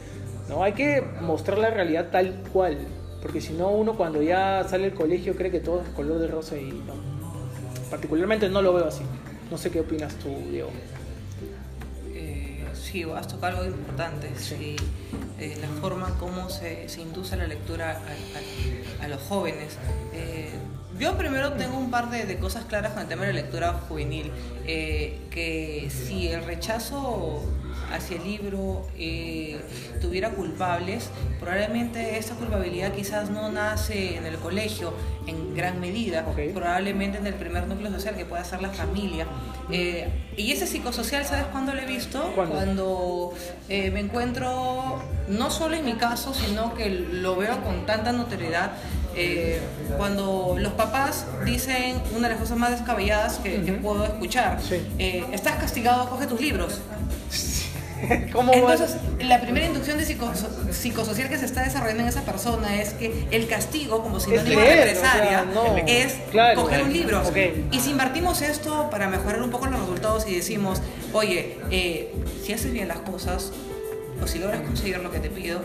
¿no? 0.49 0.63
Hay 0.63 0.75
que 0.75 1.03
mostrar 1.21 1.59
la 1.59 1.71
realidad 1.71 2.11
tal 2.13 2.45
cual, 2.53 2.79
porque 3.21 3.41
si 3.41 3.55
no 3.55 3.71
uno 3.71 3.97
cuando 3.97 4.23
ya 4.23 4.65
sale 4.69 4.85
del 4.85 4.95
colegio 4.95 5.35
cree 5.35 5.51
que 5.51 5.59
todo 5.59 5.83
es 5.83 5.89
color 5.89 6.21
de 6.21 6.29
rosa 6.29 6.57
y 6.57 6.67
no. 6.67 6.95
Particularmente 7.91 8.49
no 8.49 8.63
lo 8.63 8.73
veo 8.73 8.87
así. 8.87 9.03
No 9.51 9.59
sé 9.59 9.71
qué 9.71 9.81
opinas 9.81 10.15
tú, 10.17 10.29
Diego. 10.51 10.71
Eh, 12.15 12.65
sí, 12.75 13.05
has 13.05 13.29
tocado 13.29 13.59
algo 13.59 13.77
importante. 13.77 14.31
Sí. 14.37 14.77
Eh, 15.39 15.57
la 15.61 15.69
forma 15.81 16.19
como 16.19 16.49
se, 16.49 16.89
se, 16.89 17.03
induce 17.03 17.37
la 17.37 17.47
lectura 17.47 17.93
a, 17.93 19.03
a, 19.03 19.05
a 19.05 19.09
los 19.09 19.21
jóvenes. 19.23 19.77
Eh, 20.13 20.51
yo 20.99 21.17
primero 21.19 21.53
tengo 21.53 21.79
un 21.79 21.91
par 21.91 22.11
de, 22.11 22.25
de, 22.25 22.39
cosas 22.39 22.65
claras 22.65 22.93
con 22.93 23.03
el 23.03 23.09
tema 23.09 23.27
de 23.27 23.35
la 23.35 23.43
lectura 23.43 23.73
juvenil. 23.89 24.33
Eh, 24.67 25.19
que 25.31 25.91
si 25.91 26.29
el 26.29 26.45
rechazo 26.45 27.43
hacia 27.93 28.17
el 28.17 28.25
libro 28.25 28.87
eh, 28.99 29.61
tuviera 30.01 30.31
culpables, 30.31 31.11
probablemente 31.41 32.19
esa 32.19 32.35
culpabilidad 32.35 32.93
quizás 32.93 33.31
no 33.31 33.51
nace 33.51 34.17
en 34.17 34.27
el 34.27 34.37
colegio 34.37 34.95
en 35.27 35.55
gran 35.55 35.81
medida, 35.81 36.27
okay. 36.29 36.53
probablemente 36.53 37.19
en 37.19 37.27
el 37.27 37.35
primer 37.35 37.67
núcleo 37.67 37.91
social 37.91 38.17
que 38.17 38.25
pueda 38.25 38.45
ser 38.45 38.63
la 38.63 38.71
familia. 38.71 39.27
Eh, 39.71 40.09
y 40.37 40.53
ese 40.53 40.67
psicosocial, 40.67 41.25
¿sabes 41.25 41.47
cuándo 41.47 41.75
lo 41.75 41.81
he 41.81 41.87
visto? 41.87 42.33
¿Cuándo? 42.35 42.55
Cuando 42.55 43.35
eh, 43.69 43.91
me 43.91 44.01
encuentro, 44.01 45.03
no 45.29 45.51
solo 45.51 45.77
en 45.77 45.85
mi 45.85 45.95
caso, 45.95 46.35
sino 46.35 46.75
que 46.75 46.89
lo 46.91 47.37
veo 47.37 47.63
con 47.63 47.87
tanta 47.87 48.13
notoriedad, 48.13 48.73
eh, 49.19 49.61
cuando 49.97 50.57
los 50.59 50.75
papás 50.75 51.27
dicen 51.45 51.97
una 52.15 52.29
de 52.29 52.35
las 52.35 52.43
cosas 52.43 52.59
más 52.59 52.71
descabelladas 52.71 53.39
que, 53.39 53.57
uh 53.57 53.63
-huh. 53.63 53.65
que 53.65 53.73
puedo 53.73 54.05
escuchar, 54.05 54.61
sí. 54.63 54.87
eh, 54.99 55.25
estás 55.33 55.57
castigado, 55.57 56.11
coge 56.11 56.27
tus 56.27 56.41
libros. 56.41 56.81
¿Cómo 58.33 58.53
Entonces, 58.53 58.97
la 59.21 59.41
primera 59.41 59.67
inducción 59.67 59.99
de 59.99 60.05
psico 60.05 60.31
psicosocial 60.71 61.29
que 61.29 61.39
se 61.39 61.47
está 61.47 61.63
desarrollando 61.63 62.03
en 62.03 62.09
esa 62.09 62.23
persona 62.23 62.81
es 62.81 62.91
que 62.95 63.27
el 63.31 63.49
castigo, 63.49 64.03
como 64.03 64.21
sinónimo 64.21 64.61
de 64.61 64.77
represalia, 64.77 65.47
o 65.49 65.53
sea, 65.53 65.73
no. 65.73 65.77
es 65.87 66.15
claro. 66.31 66.63
coger 66.63 66.83
un 66.83 66.93
libro. 66.93 67.27
Okay. 67.29 67.69
Y 67.71 67.81
si 67.81 67.91
invertimos 67.91 68.43
esto 68.43 68.89
para 68.91 69.09
mejorar 69.09 69.43
un 69.43 69.51
poco 69.51 69.67
los 69.67 69.81
resultados 69.81 70.27
y 70.29 70.35
decimos, 70.35 70.83
oye, 71.13 71.59
eh, 71.71 72.13
si 72.45 72.53
haces 72.53 72.73
bien 72.73 72.89
las 72.89 72.99
cosas, 72.99 73.53
o 74.23 74.27
si 74.27 74.39
logras 74.39 74.61
conseguir 74.63 74.99
lo 74.99 75.11
que 75.11 75.21
te 75.21 75.31
pido, 75.31 75.61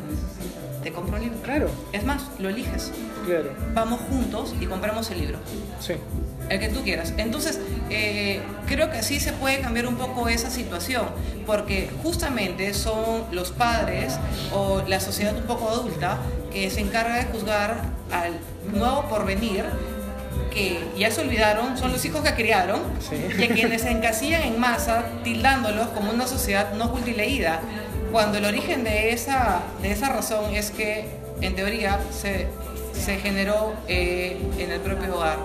te 0.83 0.91
compro 0.91 1.17
un 1.17 1.23
libro. 1.23 1.39
Claro. 1.41 1.69
Es 1.93 2.03
más, 2.03 2.23
lo 2.39 2.49
eliges. 2.49 2.91
Claro. 3.25 3.51
Vamos 3.73 4.01
juntos 4.01 4.53
y 4.59 4.65
compramos 4.65 5.09
el 5.11 5.19
libro. 5.21 5.37
Sí. 5.79 5.93
El 6.49 6.59
que 6.59 6.69
tú 6.69 6.83
quieras. 6.83 7.13
Entonces, 7.17 7.59
eh, 7.89 8.41
creo 8.67 8.91
que 8.91 8.97
así 8.97 9.19
se 9.19 9.33
puede 9.33 9.59
cambiar 9.59 9.87
un 9.87 9.95
poco 9.95 10.27
esa 10.27 10.49
situación, 10.49 11.05
porque 11.45 11.89
justamente 12.03 12.73
son 12.73 13.25
los 13.31 13.51
padres 13.51 14.15
o 14.53 14.81
la 14.87 14.99
sociedad 14.99 15.35
un 15.35 15.43
poco 15.43 15.69
adulta 15.69 16.17
que 16.51 16.69
se 16.69 16.81
encarga 16.81 17.15
de 17.15 17.25
juzgar 17.25 17.75
al 18.11 18.33
nuevo 18.73 19.07
porvenir 19.07 19.65
que 20.53 20.83
ya 20.97 21.09
se 21.09 21.21
olvidaron, 21.21 21.77
son 21.77 21.91
los 21.91 22.03
hijos 22.05 22.21
que 22.21 22.33
criaron, 22.33 22.81
sí. 22.99 23.15
y 23.39 23.43
a 23.43 23.47
quienes 23.53 23.83
se 23.83 23.91
encasillan 23.91 24.43
en 24.43 24.59
masa, 24.59 25.05
tildándolos 25.23 25.87
como 25.87 26.11
una 26.11 26.27
sociedad 26.27 26.73
no 26.73 26.91
cultileída, 26.91 27.61
cuando 28.11 28.37
el 28.37 28.45
origen 28.45 28.83
de 28.83 29.13
esa, 29.13 29.61
de 29.81 29.91
esa 29.91 30.09
razón 30.09 30.53
es 30.53 30.69
que, 30.71 31.05
en 31.39 31.55
teoría, 31.55 31.99
se, 32.11 32.47
se 32.93 33.17
generó 33.17 33.73
eh, 33.87 34.37
en 34.59 34.71
el 34.71 34.81
propio 34.81 35.15
hogar. 35.15 35.37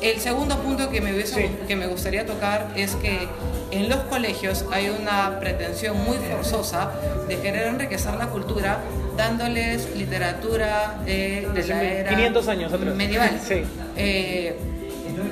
El 0.00 0.20
segundo 0.20 0.56
punto 0.58 0.90
que 0.90 1.00
me, 1.00 1.12
hubiese, 1.12 1.48
sí. 1.48 1.56
que 1.68 1.76
me 1.76 1.86
gustaría 1.86 2.24
tocar 2.24 2.68
es 2.74 2.94
que 2.96 3.28
en 3.70 3.88
los 3.88 3.98
colegios 4.00 4.64
hay 4.72 4.88
una 4.88 5.38
pretensión 5.38 5.96
muy 6.04 6.16
forzosa 6.16 6.90
de 7.28 7.38
querer 7.38 7.68
enriquecer 7.68 8.14
la 8.14 8.26
cultura 8.28 8.78
dándoles 9.16 9.94
literatura 9.96 11.00
de, 11.04 11.48
de 11.52 11.66
la 11.66 11.82
era 11.82 12.10
500 12.10 12.48
años 12.48 12.72
atrás. 12.72 12.94
medieval. 12.94 13.38
Sí. 13.46 13.62
Eh, 13.96 14.56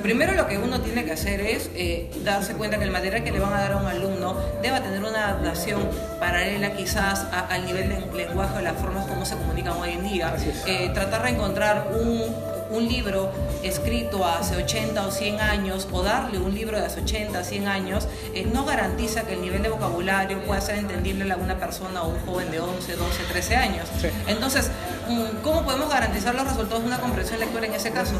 primero 0.03 0.33
lo 0.33 0.47
que 0.47 0.57
uno 0.57 0.81
tiene 0.81 1.03
que 1.05 1.11
hacer 1.11 1.41
es 1.41 1.69
eh, 1.75 2.09
darse 2.23 2.53
cuenta 2.53 2.77
que 2.77 2.83
el 2.83 2.91
material 2.91 3.23
que 3.23 3.31
le 3.31 3.39
van 3.39 3.53
a 3.53 3.59
dar 3.59 3.73
a 3.73 3.77
un 3.77 3.87
alumno 3.87 4.35
deba 4.61 4.81
tener 4.81 5.03
una 5.03 5.29
adaptación 5.29 5.81
paralela 6.19 6.73
quizás 6.73 7.25
a, 7.31 7.47
al 7.47 7.65
nivel 7.65 7.89
del 7.89 8.03
lenguaje 8.15 8.59
o 8.59 8.61
las 8.61 8.77
formas 8.77 9.07
como 9.07 9.25
se 9.25 9.35
comunican 9.35 9.73
hoy 9.73 9.91
en 9.91 10.03
día. 10.03 10.35
Eh, 10.67 10.91
tratar 10.93 11.23
de 11.23 11.29
encontrar 11.31 11.87
un, 11.99 12.23
un, 12.69 12.87
libro 12.87 13.31
escrito 13.63 14.25
hace 14.25 14.55
80 14.55 15.05
o 15.05 15.11
100 15.11 15.39
años 15.41 15.87
o 15.91 16.01
darle 16.01 16.39
un 16.39 16.53
libro 16.53 16.77
de 16.77 16.85
hace 16.85 17.01
80 17.01 17.39
o 17.39 17.43
100 17.43 17.67
años 17.67 18.07
eh, 18.33 18.47
no 18.51 18.65
garantiza 18.65 19.23
que 19.23 19.33
el 19.33 19.41
nivel 19.41 19.61
de 19.61 19.69
vocabulario 19.69 20.41
pueda 20.43 20.59
ser 20.61 20.75
entendible 20.75 21.31
a 21.31 21.37
una 21.37 21.59
persona 21.59 22.03
o 22.03 22.09
un 22.09 22.19
joven 22.25 22.49
de 22.51 22.59
11, 22.59 22.95
12, 22.95 23.23
13 23.31 23.55
años. 23.55 23.87
Sí. 24.01 24.07
Entonces, 24.27 24.71
mm, 25.07 25.41
¿cómo 25.43 25.63
podemos 25.63 25.89
garantizar 25.89 26.33
los 26.35 26.47
resultados 26.47 26.81
de 26.81 26.87
una 26.87 26.99
comprensión 26.99 27.39
lectora 27.39 27.67
en 27.67 27.73
ese 27.73 27.91
caso? 27.91 28.13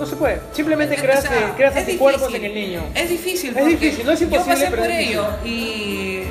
No 0.00 0.06
se 0.06 0.16
puede. 0.16 0.40
Simplemente 0.52 0.96
creas, 0.96 1.26
o 1.26 1.28
sea, 1.28 1.54
creas 1.54 1.76
anticuerpos 1.76 2.32
en 2.32 2.44
el 2.44 2.54
niño. 2.54 2.82
Es 2.94 3.10
difícil. 3.10 3.54
Es 3.56 3.66
difícil, 3.66 4.06
no 4.06 4.12
es 4.12 4.22
imposible. 4.22 4.54
Yo 4.54 4.60
pasé 4.60 4.70
pero 4.70 4.82
por 4.82 4.90
es 4.90 5.08
ello 5.08 5.26
y. 5.44 6.22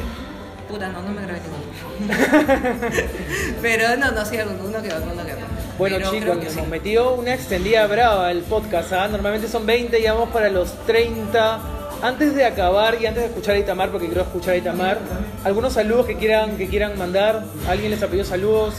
Puta, 0.68 0.90
no, 0.90 1.04
no 1.04 1.12
me 1.12 1.22
grabé 1.22 1.40
ninguno. 1.40 2.90
pero 3.62 3.96
no, 3.98 4.12
no, 4.12 4.26
sí, 4.26 4.38
alguno, 4.38 4.64
uno 4.66 4.82
que 4.82 4.92
otro, 4.92 5.12
uno 5.14 5.24
que 5.24 5.34
otro. 5.34 5.46
Bueno, 5.80 5.96
pero 5.98 6.12
chicos, 6.12 6.38
que 6.40 6.46
nos 6.46 6.54
sí. 6.54 6.62
metió 6.70 7.14
una 7.14 7.34
extendida 7.34 7.88
brava 7.88 8.30
el 8.32 8.42
podcast. 8.42 8.92
¿ah? 8.92 9.08
Normalmente 9.08 9.48
son 9.48 9.66
20, 9.66 10.02
ya 10.02 10.12
vamos 10.12 10.30
para 10.30 10.50
los 10.50 10.74
30. 10.86 11.60
Antes 12.02 12.36
de 12.36 12.44
acabar 12.44 12.98
y 13.02 13.06
antes 13.06 13.24
de 13.24 13.30
escuchar 13.30 13.56
a 13.56 13.60
Itamar, 13.60 13.90
porque 13.90 14.08
quiero 14.08 14.24
escuchar 14.24 14.56
a 14.56 14.58
Itamar, 14.58 14.98
algunos 15.46 15.72
saludos 15.72 16.06
que 16.06 16.18
quieran, 16.18 16.58
que 16.58 16.68
quieran 16.68 16.98
mandar. 16.98 17.46
¿Alguien 17.70 17.92
les 17.92 18.04
ha 18.04 18.08
pedido 18.08 18.26
saludos? 18.26 18.76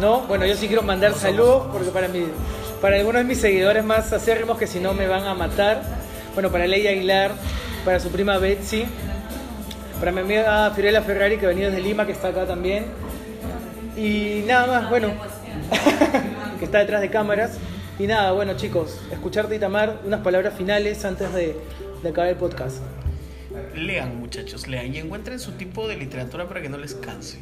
¿No? 0.00 0.20
Bueno, 0.20 0.46
yo 0.46 0.54
sí 0.54 0.68
quiero 0.68 0.82
mandar 0.82 1.14
saludos 1.14 1.66
porque 1.72 1.90
para 1.90 2.06
mí 2.06 2.26
para 2.80 2.96
algunos 2.96 3.22
de 3.22 3.24
mis 3.24 3.40
seguidores 3.40 3.84
más 3.84 4.12
acérrimos 4.12 4.56
que 4.56 4.68
si 4.68 4.78
no 4.78 4.94
me 4.94 5.08
van 5.08 5.26
a 5.26 5.34
matar. 5.34 5.82
Bueno, 6.34 6.50
para 6.50 6.68
Leia 6.68 6.92
Aguilar, 6.92 7.32
para 7.84 7.98
su 7.98 8.10
prima 8.10 8.38
Betsy, 8.38 8.86
para 9.98 10.12
mi 10.12 10.20
amiga 10.20 10.70
Fiorella 10.70 11.02
Ferrari 11.02 11.38
que 11.38 11.46
ha 11.46 11.48
venido 11.48 11.70
desde 11.70 11.82
Lima, 11.82 12.06
que 12.06 12.12
está 12.12 12.28
acá 12.28 12.46
también. 12.46 12.86
Y 13.96 14.44
nada 14.46 14.66
más, 14.66 14.88
bueno, 14.88 15.12
que 16.58 16.64
está 16.64 16.78
detrás 16.78 17.00
de 17.00 17.10
cámaras. 17.10 17.58
Y 17.98 18.06
nada, 18.06 18.32
bueno 18.32 18.54
chicos, 18.56 18.98
escucharte 19.12 19.56
Itamar, 19.56 20.00
unas 20.06 20.20
palabras 20.20 20.54
finales 20.54 21.04
antes 21.04 21.32
de, 21.34 21.56
de 22.02 22.08
acabar 22.08 22.30
el 22.30 22.36
podcast. 22.36 22.78
Lean 23.74 24.18
muchachos, 24.18 24.68
lean 24.68 24.94
y 24.94 24.98
encuentren 24.98 25.38
su 25.38 25.52
tipo 25.52 25.86
de 25.88 25.96
literatura 25.96 26.48
para 26.48 26.62
que 26.62 26.68
no 26.68 26.78
les 26.78 26.94
canse. 26.94 27.38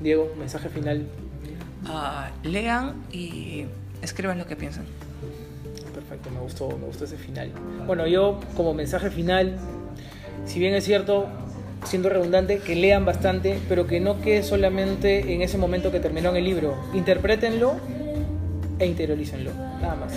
Diego, 0.00 0.32
mensaje 0.38 0.68
final. 0.68 1.06
Uh, 1.84 2.48
lean 2.48 3.04
y 3.12 3.66
escriban 4.02 4.38
lo 4.38 4.46
que 4.46 4.56
piensan. 4.56 4.84
Perfecto, 5.92 6.30
me 6.30 6.40
gustó, 6.40 6.68
me 6.78 6.86
gustó 6.86 7.04
ese 7.04 7.16
final. 7.16 7.52
Bueno, 7.86 8.06
yo 8.06 8.40
como 8.56 8.74
mensaje 8.74 9.10
final, 9.10 9.56
si 10.46 10.58
bien 10.58 10.74
es 10.74 10.84
cierto, 10.84 11.28
siendo 11.84 12.08
redundante, 12.08 12.58
que 12.58 12.74
lean 12.74 13.04
bastante, 13.04 13.58
pero 13.68 13.86
que 13.86 14.00
no 14.00 14.20
quede 14.20 14.42
solamente 14.42 15.34
en 15.34 15.42
ese 15.42 15.58
momento 15.58 15.90
que 15.90 16.00
terminó 16.00 16.30
en 16.30 16.36
el 16.36 16.44
libro. 16.44 16.76
Interprétenlo 16.94 17.76
e 18.78 18.86
interiorícenlo, 18.86 19.52
nada 19.80 19.96
más. 19.96 20.14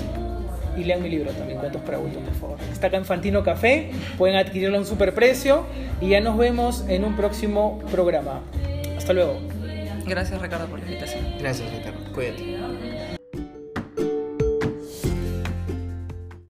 Y 0.78 0.84
lean 0.84 1.02
mi 1.02 1.10
libro 1.10 1.32
también, 1.32 1.60
Cuentos 1.60 1.82
para 1.82 1.98
Adultos, 1.98 2.22
por 2.24 2.34
favor. 2.36 2.58
Está 2.72 2.88
acá 2.88 2.98
en 2.98 3.06
Fantino 3.06 3.44
Café, 3.44 3.92
pueden 4.18 4.36
adquirirlo 4.36 4.78
a 4.78 4.80
un 4.82 4.86
superprecio 4.86 5.66
y 6.02 6.10
ya 6.10 6.22
nos 6.22 6.38
vemos 6.38 6.86
en 6.88 7.04
un 7.04 7.16
próximo 7.16 7.80
programa. 7.92 8.42
Hasta 8.96 9.14
luego. 9.14 9.40
Gracias 10.06 10.42
Ricardo 10.42 10.68
por 10.68 10.80
la 10.80 10.86
invitación. 10.86 11.26
Gracias 11.40 11.72
Ricardo, 11.72 12.00
cuídate. 12.14 12.97